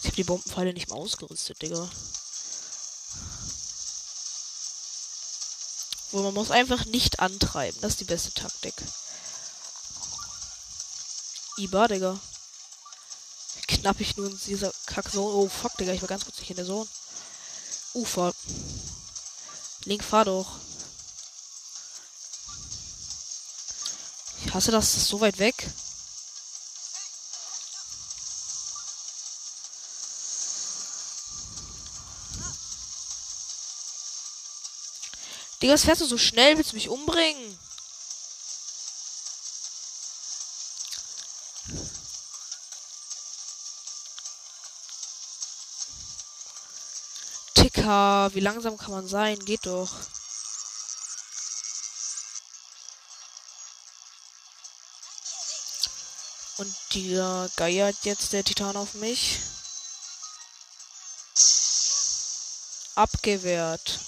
Ich 0.00 0.06
habe 0.06 0.16
die 0.16 0.24
Bombenpfeile 0.24 0.74
nicht 0.74 0.88
mehr 0.88 0.98
ausgerüstet, 0.98 1.62
Digga. 1.62 1.88
Wo 6.10 6.22
man 6.22 6.34
muss 6.34 6.50
einfach 6.50 6.84
nicht 6.84 7.20
antreiben. 7.20 7.78
Das 7.80 7.92
ist 7.92 8.00
die 8.00 8.04
beste 8.04 8.32
Taktik. 8.34 8.74
Iba, 11.62 11.86
Digga. 11.86 12.18
Knapp 13.68 14.00
ich 14.00 14.16
nur 14.16 14.26
in 14.26 14.36
dieser 14.36 14.72
Kackzone. 14.86 15.32
Oh, 15.32 15.48
fuck, 15.48 15.76
Digga. 15.76 15.92
Ich 15.92 16.02
war 16.02 16.08
ganz 16.08 16.24
kurz 16.24 16.38
nicht 16.40 16.50
in 16.50 16.56
der 16.56 16.66
Zone. 16.66 16.88
Ufer. 17.94 18.34
Link, 19.84 20.02
fahr 20.02 20.24
doch. 20.24 20.56
Ich 24.44 24.52
hasse 24.52 24.72
das. 24.72 24.92
Das 24.92 25.02
ist 25.02 25.08
so 25.08 25.20
weit 25.20 25.38
weg. 25.38 25.54
Digga, 35.62 35.74
was 35.74 35.84
fährst 35.84 36.00
du 36.00 36.06
so 36.06 36.18
schnell? 36.18 36.56
Willst 36.56 36.72
du 36.72 36.76
mich 36.76 36.88
umbringen? 36.88 37.51
Ticker, 47.82 48.30
wie 48.34 48.40
langsam 48.40 48.76
kann 48.76 48.92
man 48.92 49.08
sein? 49.08 49.38
Geht 49.40 49.66
doch. 49.66 49.90
Und 56.58 56.72
dieser 56.92 57.50
geiert 57.56 57.96
jetzt 58.04 58.32
der 58.32 58.44
Titan 58.44 58.76
auf 58.76 58.94
mich. 58.94 59.40
Abgewehrt. 62.94 63.98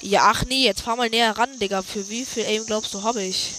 Ja, 0.00 0.30
ach 0.30 0.44
nee, 0.44 0.64
jetzt 0.64 0.82
fahr 0.82 0.96
mal 0.96 1.10
näher 1.10 1.36
ran, 1.36 1.58
Digga. 1.58 1.82
Für 1.82 2.08
wie 2.08 2.24
viel 2.24 2.46
Aim 2.46 2.64
glaubst 2.64 2.94
du, 2.94 3.02
habe 3.02 3.22
ich? 3.22 3.52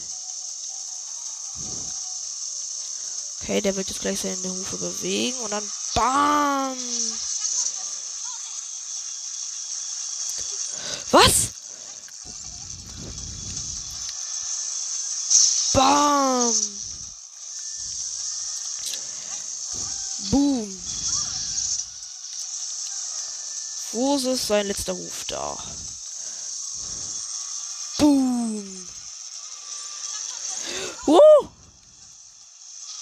Okay, 3.41 3.62
der 3.62 3.76
wird 3.76 3.88
jetzt 3.88 4.02
gleich 4.02 4.20
seine 4.20 4.50
Hufe 4.50 4.78
bewegen 4.78 5.38
und 5.41 5.52
dann 5.52 5.72
BAM! 5.94 6.78
Was? 11.15 11.52
BAM! 15.86 16.54
Boom! 20.32 20.82
Wo 23.91 24.15
ist 24.15 24.48
sein 24.48 24.65
letzter 24.65 24.95
Huf 24.95 25.26
da? 25.28 25.56
Boom! 28.00 28.89
Oh! 31.06 31.48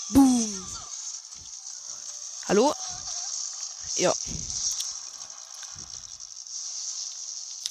Boom! 0.09 0.67
Hallo? 2.49 2.75
Ja. 3.95 4.13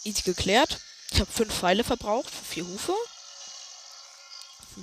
Easy 0.05 0.23
geklärt. 0.23 0.81
Ich 1.11 1.21
habe 1.21 1.31
fünf 1.31 1.55
Pfeile 1.55 1.85
verbraucht 1.85 2.31
für 2.31 2.45
vier 2.45 2.67
Hufe. 2.67 2.95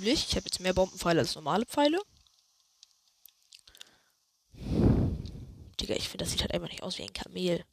Fühle 0.00 0.12
ich. 0.12 0.34
Habe 0.34 0.46
jetzt 0.46 0.60
mehr 0.60 0.72
Bombenpfeile 0.72 1.20
als 1.20 1.34
normale 1.34 1.66
Pfeile. 1.66 2.00
Digga, 5.78 5.94
ich 5.94 6.08
finde, 6.08 6.24
das 6.24 6.30
sieht 6.30 6.40
halt 6.40 6.54
einfach 6.54 6.70
nicht 6.70 6.82
aus 6.82 6.96
wie 6.96 7.02
ein 7.02 7.12
Kamel. 7.12 7.64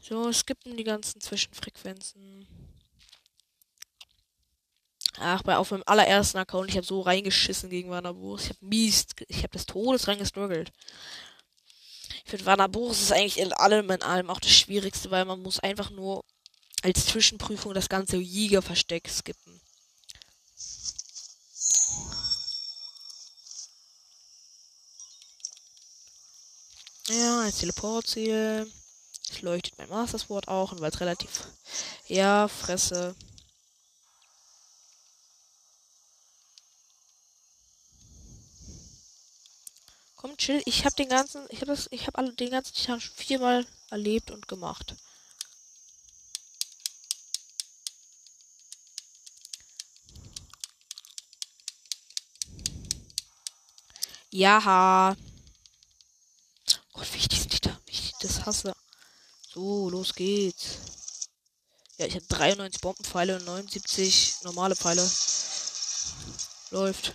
So, 0.00 0.32
skippen 0.32 0.78
die 0.78 0.84
ganzen 0.84 1.20
Zwischenfrequenzen. 1.20 2.48
Ach, 5.18 5.42
bei 5.42 5.58
auf 5.58 5.70
meinem 5.70 5.82
allerersten 5.84 6.38
Account, 6.38 6.70
ich 6.70 6.76
habe 6.76 6.86
so 6.86 7.02
reingeschissen 7.02 7.68
gegen 7.68 7.90
Wanaburus. 7.90 8.44
Ich 8.44 8.48
habe 8.50 8.64
mies, 8.64 9.06
ich 9.26 9.38
habe 9.38 9.52
das 9.52 9.66
Todes 9.66 10.08
reingestruggelt. 10.08 10.72
Ich 12.24 12.30
finde 12.30 12.46
Wanaburus 12.46 13.02
ist 13.02 13.12
eigentlich 13.12 13.38
in 13.38 13.52
allem 13.52 13.90
in 13.90 14.02
allem 14.02 14.30
auch 14.30 14.40
das 14.40 14.52
Schwierigste, 14.52 15.10
weil 15.10 15.26
man 15.26 15.42
muss 15.42 15.60
einfach 15.60 15.90
nur 15.90 16.24
als 16.82 17.06
Zwischenprüfung 17.06 17.74
das 17.74 17.88
ganze 17.88 18.16
Jägerversteck 18.16 19.08
skippen. 19.08 19.60
Ja, 27.08 27.40
als 27.42 27.58
Teleportziel. 27.58 28.70
Es 29.30 29.42
leuchtet 29.42 29.78
mein 29.78 29.88
Master 29.88 30.18
auch 30.48 30.72
und 30.72 30.80
weil 30.80 30.90
es 30.90 31.00
relativ. 31.00 31.46
Ja, 32.06 32.48
Fresse. 32.48 33.14
Komm, 40.16 40.36
chill. 40.36 40.62
Ich 40.66 40.84
habe 40.84 40.96
den 40.96 41.08
ganzen, 41.08 41.46
ich 41.48 41.60
habe 41.60 41.66
das, 41.72 41.88
ich 41.90 42.06
habe 42.06 42.18
alle 42.18 42.34
den 42.34 42.50
ganzen 42.50 42.74
Tag 42.74 43.00
viermal 43.00 43.66
erlebt 43.90 44.30
und 44.30 44.48
gemacht. 44.48 44.94
Ja. 54.30 55.16
Gott, 56.92 57.12
wie 57.12 57.18
ich 57.18 57.28
diesen 57.28 57.50
Titel, 57.50 57.74
wie 57.86 57.92
ich 57.92 58.12
das 58.20 58.44
hasse. 58.44 58.74
So, 59.52 59.88
los 59.88 60.14
geht's. 60.14 60.78
Ja, 61.96 62.06
ich 62.06 62.14
habe 62.14 62.26
93 62.28 62.80
Bombenpfeile 62.80 63.36
und 63.36 63.46
79 63.46 64.36
normale 64.42 64.76
Pfeile. 64.76 65.08
Läuft. 66.70 67.14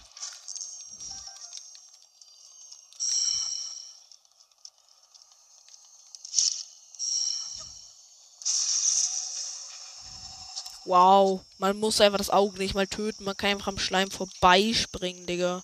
Wow, 10.85 11.41
man 11.59 11.77
muss 11.77 12.01
einfach 12.01 12.17
das 12.17 12.29
Auge 12.29 12.57
nicht 12.57 12.75
mal 12.75 12.87
töten. 12.87 13.23
Man 13.23 13.37
kann 13.37 13.51
einfach 13.51 13.67
am 13.67 13.79
Schleim 13.79 14.11
vorbeispringen, 14.11 15.25
Digga. 15.25 15.63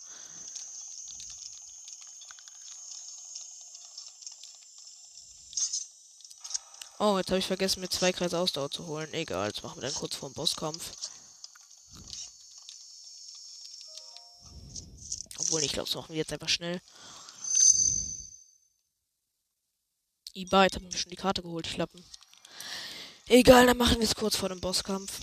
Oh, 7.02 7.18
jetzt 7.18 7.30
habe 7.30 7.40
ich 7.40 7.48
vergessen, 7.48 7.80
mir 7.80 7.88
zwei 7.88 8.12
Kreise 8.12 8.38
Ausdauer 8.38 8.70
zu 8.70 8.86
holen. 8.86 9.14
Egal, 9.14 9.48
jetzt 9.48 9.64
machen 9.64 9.78
wir 9.78 9.88
dann 9.88 9.94
kurz 9.94 10.18
vor 10.18 10.30
dem 10.30 10.34
Bosskampf. 10.34 10.92
Obwohl, 15.38 15.64
ich 15.64 15.72
glaube, 15.72 15.88
das 15.88 15.96
machen 15.96 16.10
wir 16.10 16.18
jetzt 16.18 16.34
einfach 16.34 16.50
schnell. 16.50 16.82
Iba, 20.34 20.64
jetzt 20.66 20.76
habe 20.76 20.86
ich 20.88 20.92
mir 20.92 20.98
schon 20.98 21.10
die 21.10 21.16
Karte 21.16 21.42
geholt, 21.42 21.68
ich 21.68 21.78
Lappen. 21.78 22.04
Egal, 23.28 23.66
dann 23.66 23.78
machen 23.78 24.00
wir 24.00 24.04
es 24.06 24.16
kurz 24.16 24.36
vor 24.36 24.50
dem 24.50 24.60
Bosskampf. 24.60 25.22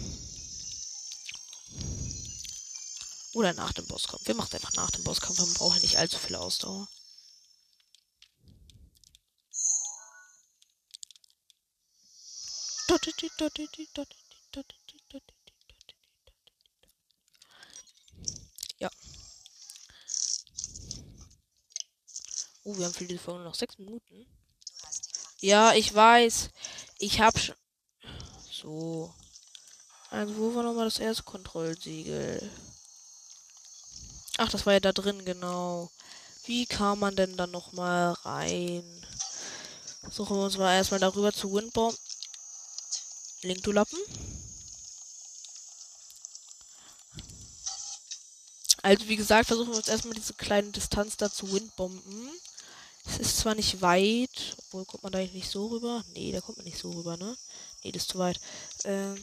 Oder 3.35 3.53
nach 3.53 3.75
dem 3.75 3.87
Bosskampf. 3.87 4.27
Wir 4.27 4.35
machen 4.35 4.49
es 4.51 4.55
einfach 4.55 4.73
nach 4.73 4.91
dem 4.93 5.05
Bosskampf, 5.05 5.39
man 5.41 5.53
braucht 5.53 5.77
ja 5.77 5.83
nicht 5.83 5.99
allzu 5.99 6.19
viel 6.19 6.37
Ausdauer. 6.37 6.89
Ja. 18.78 18.90
Oh, 22.64 22.76
wir 22.76 22.87
haben 22.87 22.94
für 22.94 23.06
diese 23.06 23.20
Folge 23.20 23.44
noch 23.44 23.54
sechs 23.54 23.78
Minuten. 23.78 24.26
Ja, 25.40 25.74
ich 25.74 25.94
weiß. 25.94 26.50
Ich 26.98 27.20
hab 27.20 27.38
schon. 27.38 27.54
So. 28.50 29.14
Also, 30.11 30.37
wo 30.37 30.54
war 30.54 30.62
nochmal 30.62 30.87
das 30.87 30.98
erste 30.98 31.22
Kontrollsiegel? 31.24 32.50
Ach, 34.38 34.50
das 34.50 34.64
war 34.66 34.74
ja 34.74 34.80
da 34.80 34.92
drin, 34.92 35.24
genau. 35.24 35.90
Wie 36.44 36.66
kam 36.66 37.00
man 37.00 37.16
denn 37.16 37.37
dann 37.37 37.50
nochmal 37.50 38.12
rein? 38.24 39.06
Suchen 40.11 40.37
wir 40.37 40.44
uns 40.44 40.56
mal 40.56 40.74
erstmal 40.74 41.00
darüber 41.00 41.32
zu 41.32 41.52
Windbomb. 41.52 41.98
Link, 43.46 43.62
du 43.62 43.72
Lappen. 43.72 43.98
Also, 48.82 49.09
wie 49.09 49.16
gesagt, 49.16 49.48
versuchen 49.48 49.70
wir 49.70 49.78
uns 49.78 49.88
erstmal 49.88 50.14
diese 50.14 50.35
kleine 50.35 50.70
Distanz 50.70 51.16
da 51.16 51.30
zu 51.30 51.52
Windbomben. 51.52 52.30
Es 53.09 53.18
ist 53.18 53.38
zwar 53.38 53.54
nicht 53.54 53.80
weit, 53.80 54.56
obwohl 54.59 54.85
kommt 54.85 55.02
man 55.02 55.12
da 55.12 55.18
nicht 55.18 55.50
so 55.50 55.66
rüber. 55.66 56.04
Nee, 56.12 56.32
da 56.32 56.40
kommt 56.40 56.59
man 56.59 56.66
nicht 56.66 56.78
so 56.78 56.90
rüber, 56.90 57.16
ne? 57.16 57.37
Nee, 57.82 57.92
das 57.92 58.02
ist 58.02 58.11
zu 58.11 58.18
weit. 58.18 58.40
Ähm. 58.85 59.14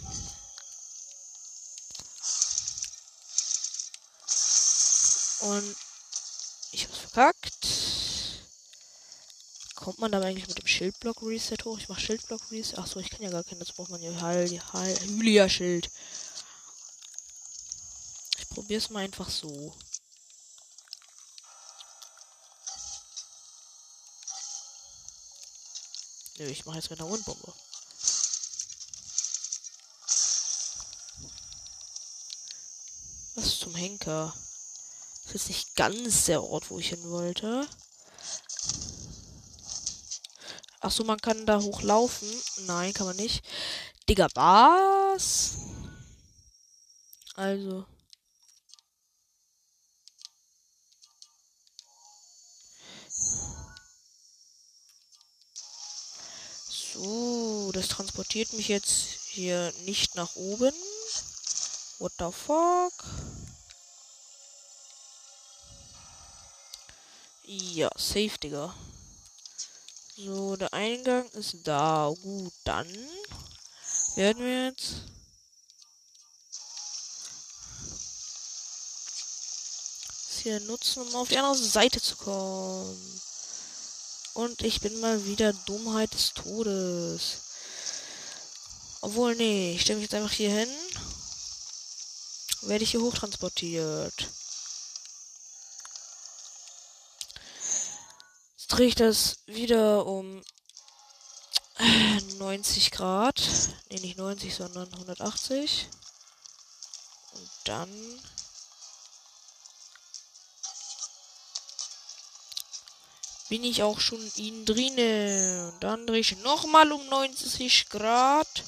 Und 5.41 5.75
ich 6.71 6.85
hab's 6.85 6.97
verkackt. 6.97 7.52
Kommt 9.83 9.99
man 9.99 10.13
da 10.13 10.21
eigentlich 10.21 10.47
mit 10.47 10.57
dem 10.57 10.65
Schildblock 10.65 11.21
Reset 11.23 11.57
hoch? 11.65 11.77
Ich 11.77 11.89
mach 11.89 11.99
Schildblock 11.99 12.49
Reset. 12.51 12.77
Achso, 12.77 13.01
ich 13.01 13.09
kann 13.09 13.21
ja 13.21 13.29
gar 13.29 13.43
keinen. 13.43 13.59
Das 13.59 13.73
braucht 13.73 13.89
man 13.89 14.01
ja 14.01 14.21
Heil, 14.21 14.49
Heil, 14.71 14.97
Hylia 15.01 15.49
Schild. 15.49 15.91
Ich 18.37 18.47
probier's 18.47 18.89
mal 18.91 19.03
einfach 19.03 19.29
so. 19.29 19.75
Nö, 26.37 26.45
ich 26.45 26.65
mache 26.65 26.77
jetzt 26.77 26.89
mit 26.89 27.01
einer 27.01 27.09
Wundbombe. 27.09 27.53
Was 33.35 33.59
zum 33.59 33.75
Henker? 33.75 34.33
Das 35.25 35.35
ist 35.35 35.49
nicht 35.49 35.75
ganz 35.75 36.23
der 36.23 36.41
Ort, 36.41 36.69
wo 36.69 36.79
ich 36.79 36.87
hin 36.87 37.09
wollte. 37.09 37.67
Ach 40.85 40.91
so, 40.91 41.05
man 41.05 41.17
kann 41.21 41.45
da 41.45 41.61
hochlaufen. 41.61 42.27
Nein, 42.67 42.91
kann 42.91 43.07
man 43.07 43.15
nicht. 43.15 43.41
Digga, 44.09 44.27
was? 44.35 45.55
Also. 47.35 47.85
So, 56.67 57.71
das 57.71 57.87
transportiert 57.87 58.51
mich 58.51 58.67
jetzt 58.67 59.07
hier 59.29 59.73
nicht 59.85 60.15
nach 60.15 60.35
oben. 60.35 60.73
What 61.99 62.11
the 62.19 62.29
fuck? 62.29 63.05
Ja, 67.45 67.89
safe, 67.95 68.37
Digga. 68.37 68.75
So, 70.15 70.55
der 70.55 70.71
Eingang 70.73 71.27
ist 71.29 71.55
da. 71.63 72.13
Gut, 72.21 72.53
dann 72.65 72.87
werden 74.15 74.43
wir 74.43 74.65
jetzt 74.65 74.93
hier 80.43 80.59
nutzen, 80.59 81.01
um 81.01 81.15
auf 81.15 81.29
die 81.29 81.37
andere 81.37 81.55
Seite 81.55 81.99
zu 81.99 82.15
kommen. 82.15 83.21
Und 84.35 84.61
ich 84.61 84.81
bin 84.81 84.99
mal 84.99 85.25
wieder 85.25 85.51
Dummheit 85.65 86.13
des 86.13 86.33
Todes. 86.33 87.39
Obwohl, 89.01 89.35
nee, 89.35 89.73
ich 89.73 89.81
stelle 89.81 89.97
mich 89.97 90.11
jetzt 90.11 90.15
einfach 90.15 90.31
hier 90.31 90.51
hin. 90.51 90.69
Werde 92.61 92.83
ich 92.83 92.91
hier 92.91 93.01
hochtransportiert. 93.01 94.27
Drehe 98.73 98.87
ich 98.87 98.95
das 98.95 99.37
wieder 99.45 100.07
um 100.07 100.43
90 102.39 102.89
Grad. 102.89 103.39
Nee, 103.91 103.99
nicht 103.99 104.17
90, 104.17 104.55
sondern 104.55 104.91
180. 104.91 105.87
Und 107.33 107.49
dann 107.65 107.89
bin 113.49 113.63
ich 113.63 113.83
auch 113.83 113.99
schon 113.99 114.31
in 114.37 114.65
drinne. 114.65 115.71
Und 115.71 115.83
dann 115.83 116.07
drehe 116.07 116.21
ich 116.21 116.35
nochmal 116.37 116.91
um 116.91 117.05
90 117.09 117.89
Grad. 117.89 118.63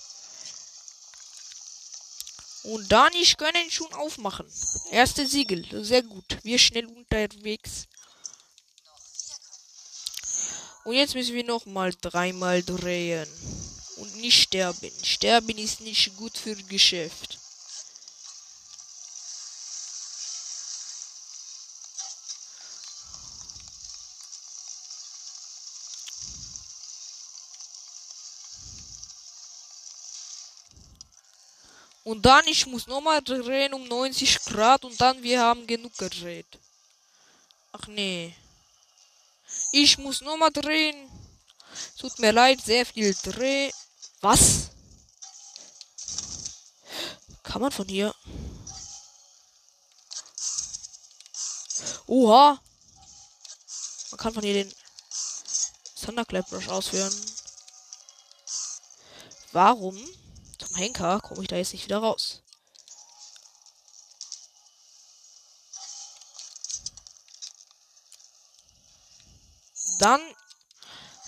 Und 2.62 2.92
dann 2.92 3.14
ich 3.14 3.38
können 3.38 3.72
schon 3.72 3.92
aufmachen. 3.94 4.46
Erste 4.92 5.26
Siegel. 5.26 5.66
Sehr 5.84 6.04
gut. 6.04 6.38
Wir 6.44 6.60
schnell 6.60 6.86
unterwegs. 6.86 7.88
Und 10.86 10.94
jetzt 10.94 11.16
müssen 11.16 11.34
wir 11.34 11.44
nochmal 11.44 11.92
dreimal 12.00 12.62
drehen. 12.62 13.28
Und 13.98 14.18
nicht 14.18 14.44
sterben. 14.44 14.92
Sterben 15.04 15.58
ist 15.58 15.82
nicht 15.82 16.16
gut 16.16 16.38
für 16.38 16.56
Geschäft. 16.56 17.40
Und 32.04 32.24
dann, 32.24 32.46
ich 32.46 32.68
muss 32.68 32.86
nochmal 32.86 33.24
drehen 33.24 33.74
um 33.74 33.88
90 33.88 34.46
Grad 34.46 34.86
und 34.86 35.02
dann, 35.02 35.24
wir 35.24 35.42
haben 35.42 35.66
genug 35.66 35.98
gedreht. 35.98 36.46
Ach 37.72 37.88
nee. 37.88 38.36
Ich 39.72 39.98
muss 39.98 40.22
nochmal 40.22 40.52
drehen. 40.52 41.10
Tut 41.98 42.20
mir 42.20 42.32
leid, 42.32 42.62
sehr 42.62 42.86
viel 42.86 43.14
Dreh. 43.24 43.72
Was? 44.22 44.70
Kann 47.44 47.62
man 47.62 47.72
von 47.72 47.88
hier? 47.88 48.14
Oha. 52.08 52.62
Man 54.12 54.18
kann 54.18 54.34
von 54.34 54.44
hier 54.44 54.64
den 54.64 54.74
Thunderclap 56.02 56.52
ausführen. 56.70 57.14
Warum? 59.52 59.98
Zum 60.60 60.76
Henker 60.76 61.20
komme 61.22 61.42
ich 61.42 61.48
da 61.48 61.56
jetzt 61.56 61.74
nicht 61.74 61.86
wieder 61.86 62.00
raus. 62.00 62.42
Dann. 70.00 70.22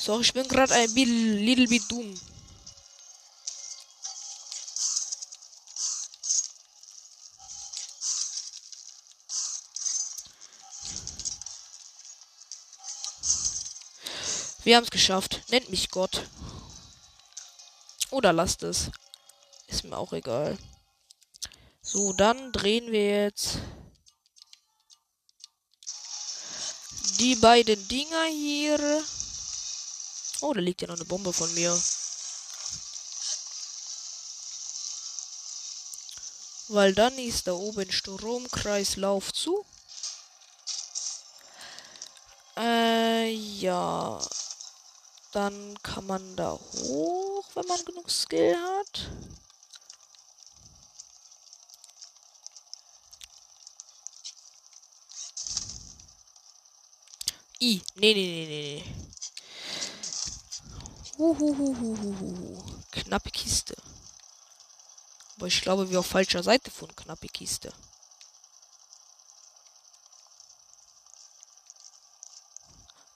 So, 0.07 0.21
ich 0.21 0.31
bin 0.31 0.47
gerade 0.47 0.73
ein 0.73 0.89
little 0.95 1.67
bit 1.67 1.83
dumm. 1.91 2.17
Wir 14.63 14.77
haben 14.77 14.85
es 14.85 14.91
geschafft. 14.91 15.41
Nennt 15.49 15.67
mich 15.67 15.91
Gott. 15.91 16.25
Oder 18.09 18.31
lasst 18.31 18.63
es. 18.63 18.89
Ist 19.67 19.83
mir 19.83 19.97
auch 19.97 20.13
egal. 20.13 20.57
So, 21.81 22.13
dann 22.13 22.53
drehen 22.53 22.93
wir 22.93 23.23
jetzt 23.23 23.57
die 27.19 27.35
beiden 27.35 27.85
Dinger 27.89 28.23
hier. 28.31 29.03
Oh, 30.41 30.53
da 30.53 30.61
liegt 30.61 30.81
ja 30.81 30.87
noch 30.87 30.95
eine 30.95 31.05
Bombe 31.05 31.33
von 31.33 31.51
mir. 31.55 31.77
Weil 36.69 36.93
dann 36.93 37.17
ist 37.17 37.47
da 37.47 37.53
oben 37.53 37.91
Stromkreislauf 37.91 39.33
zu. 39.33 39.65
Äh, 42.57 43.31
ja. 43.31 44.19
Dann 45.31 45.77
kann 45.81 46.05
man 46.07 46.35
da 46.35 46.51
hoch, 46.51 47.45
wenn 47.53 47.67
man 47.67 47.85
genug 47.85 48.09
Skill 48.09 48.55
hat. 48.55 49.09
I. 57.59 57.81
Nee, 57.95 58.13
nee, 58.13 58.27
nee, 58.27 58.45
nee, 58.47 58.83
nee. 58.83 59.16
Uhuhuhuhuhu. 61.17 62.63
Knappe 62.91 63.31
Kiste. 63.31 63.75
Aber 65.35 65.47
ich 65.47 65.61
glaube, 65.61 65.89
wir 65.89 65.99
auf 65.99 66.07
falscher 66.07 66.43
Seite 66.43 66.71
von 66.71 66.95
knappe 66.95 67.27
Kiste. 67.27 67.73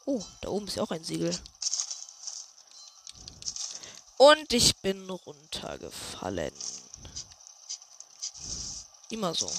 Oh, 0.05 0.23
da 0.41 0.49
oben 0.49 0.67
ist 0.67 0.75
ja 0.75 0.83
auch 0.83 0.91
ein 0.91 1.03
Siegel. 1.03 1.39
Und 4.17 4.53
ich 4.53 4.75
bin 4.77 5.09
runtergefallen. 5.09 6.53
Immer 9.09 9.33
so. 9.33 9.51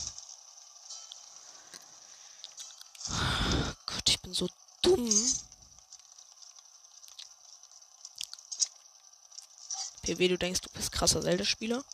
Gott, 3.87 4.09
ich 4.09 4.21
bin 4.21 4.35
so 4.35 4.49
dumm. 4.83 5.11
PW, 10.03 10.29
du 10.29 10.39
denkst, 10.39 10.61
du 10.61 10.69
bist 10.71 10.91
krasser 10.93 11.23
Zelda-Spieler? 11.23 11.85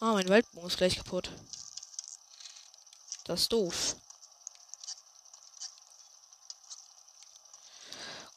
Ah, 0.00 0.12
mein 0.12 0.28
Waldbogen 0.28 0.68
ist 0.68 0.76
gleich 0.76 0.96
kaputt. 0.96 1.30
Das 3.24 3.42
ist 3.42 3.52
doof. 3.52 3.96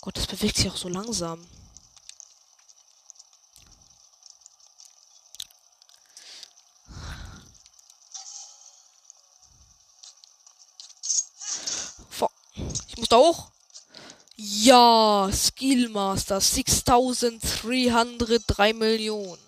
Gott, 0.01 0.17
das 0.17 0.27
bewegt 0.27 0.57
sich 0.57 0.69
auch 0.69 0.77
so 0.77 0.89
langsam. 0.89 1.47
Ich 12.87 12.97
muss 12.97 13.09
da 13.09 13.17
hoch. 13.17 13.51
Ja, 14.67 15.29
Skillmaster 15.31 16.41
6303 16.41 18.73
Millionen. 18.73 19.41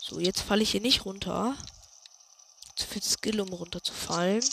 So, 0.00 0.18
jetzt 0.18 0.40
falle 0.40 0.64
ich 0.64 0.72
hier 0.72 0.80
nicht 0.80 1.04
runter. 1.04 1.56
Zu 2.74 2.88
viel 2.88 3.04
Skill, 3.04 3.40
um 3.40 3.52
runterzufallen. 3.52 4.44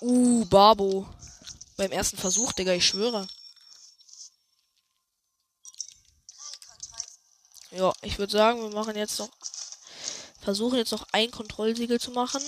Uh, 0.00 0.46
Babo. 0.46 1.06
Beim 1.76 1.92
ersten 1.92 2.16
Versuch, 2.16 2.54
Digga, 2.54 2.72
ich 2.72 2.86
schwöre. 2.86 3.28
Ja, 7.72 7.92
ich 8.00 8.18
würde 8.18 8.32
sagen, 8.32 8.62
wir 8.62 8.70
machen 8.70 8.96
jetzt 8.96 9.18
noch. 9.18 9.28
Versuchen 10.40 10.78
jetzt 10.78 10.92
noch 10.92 11.06
ein 11.12 11.30
Kontrollsiegel 11.30 12.00
zu 12.00 12.12
machen. 12.12 12.40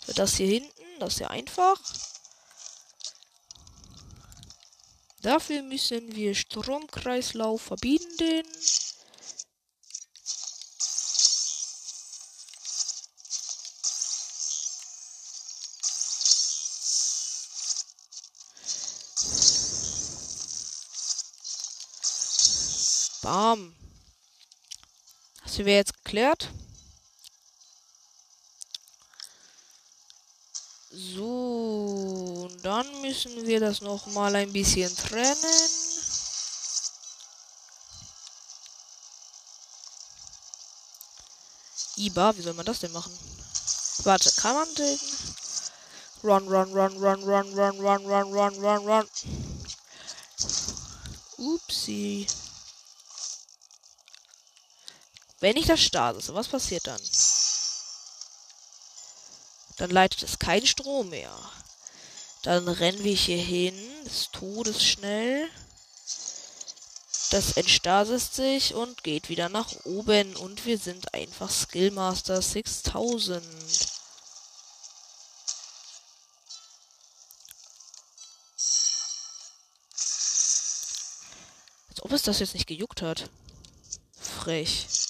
Für 0.00 0.14
das 0.14 0.34
hier 0.34 0.48
hinten, 0.48 0.83
das 0.98 1.14
ist 1.14 1.20
ja 1.20 1.28
einfach. 1.28 1.80
Dafür 5.22 5.62
müssen 5.62 6.14
wir 6.14 6.34
Stromkreislauf 6.34 7.62
verbinden. 7.62 8.46
Bam. 23.22 23.74
Das 25.42 25.56
wäre 25.56 25.78
jetzt 25.78 25.94
geklärt. 26.04 26.50
So, 30.90 32.50
dann 32.64 33.02
müssen 33.02 33.46
wir 33.46 33.60
das 33.60 33.82
noch 33.82 34.06
mal 34.06 34.34
ein 34.34 34.52
bisschen 34.52 34.94
trennen. 34.96 35.70
Iba, 41.96 42.36
wie 42.36 42.42
soll 42.42 42.54
man 42.54 42.64
das 42.66 42.80
denn 42.80 42.92
machen? 42.92 43.16
Warte, 44.04 44.30
kann 44.32 44.54
man 44.54 44.74
den? 44.74 44.98
Run, 46.22 46.48
run, 46.48 46.72
run, 46.72 46.96
run, 46.96 47.22
run, 47.22 47.52
run, 47.52 47.80
run, 47.80 48.06
run, 48.06 48.34
run, 48.34 48.54
run, 48.64 48.88
run. 48.88 49.08
Upsi. 51.36 52.26
Wenn 55.40 55.58
ich 55.58 55.66
das 55.66 55.80
starte, 55.80 56.34
was 56.34 56.48
passiert 56.48 56.86
dann? 56.86 57.00
Dann 59.76 59.90
leitet 59.90 60.22
es 60.22 60.38
keinen 60.38 60.66
Strom 60.66 61.10
mehr. 61.10 61.30
Dann 62.44 62.68
rennen 62.68 63.02
wir 63.02 63.14
hier 63.14 63.38
hin, 63.38 63.74
des 64.04 64.30
Todes 64.30 64.84
schnell. 64.84 65.48
Das 67.30 67.52
entstasis 67.56 68.36
sich 68.36 68.74
und 68.74 69.02
geht 69.02 69.30
wieder 69.30 69.48
nach 69.48 69.72
oben. 69.84 70.36
Und 70.36 70.66
wir 70.66 70.76
sind 70.76 71.14
einfach 71.14 71.50
Skillmaster 71.50 72.42
6000. 72.42 73.42
Als 81.88 82.02
ob 82.02 82.12
es 82.12 82.22
das 82.22 82.40
jetzt 82.40 82.52
nicht 82.52 82.66
gejuckt 82.66 83.00
hat. 83.00 83.30
Frech. 84.20 85.03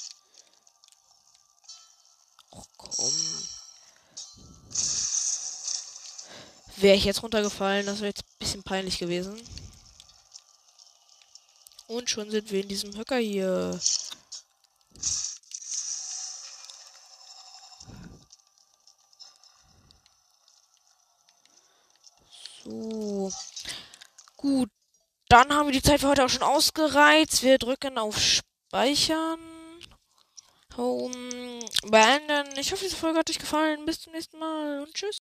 Wäre 6.84 6.96
ich 6.96 7.06
jetzt 7.06 7.22
runtergefallen, 7.22 7.86
das 7.86 8.00
wäre 8.00 8.08
jetzt 8.08 8.24
ein 8.24 8.38
bisschen 8.38 8.62
peinlich 8.62 8.98
gewesen. 8.98 9.40
Und 11.86 12.10
schon 12.10 12.30
sind 12.30 12.50
wir 12.50 12.60
in 12.60 12.68
diesem 12.68 12.94
Höcker 12.94 13.16
hier. 13.16 13.80
So. 22.62 23.32
Gut. 24.36 24.68
Dann 25.30 25.54
haben 25.54 25.68
wir 25.68 25.72
die 25.72 25.80
Zeit 25.80 26.00
für 26.00 26.08
heute 26.08 26.26
auch 26.26 26.28
schon 26.28 26.42
ausgereizt. 26.42 27.42
Wir 27.42 27.56
drücken 27.56 27.96
auf 27.96 28.20
Speichern. 28.20 29.40
Home. 30.76 31.60
Beenden. 31.86 32.58
Ich 32.58 32.72
hoffe, 32.72 32.84
diese 32.84 32.96
Folge 32.96 33.20
hat 33.20 33.30
euch 33.30 33.38
gefallen. 33.38 33.86
Bis 33.86 34.02
zum 34.02 34.12
nächsten 34.12 34.38
Mal 34.38 34.82
und 34.82 34.92
tschüss. 34.92 35.18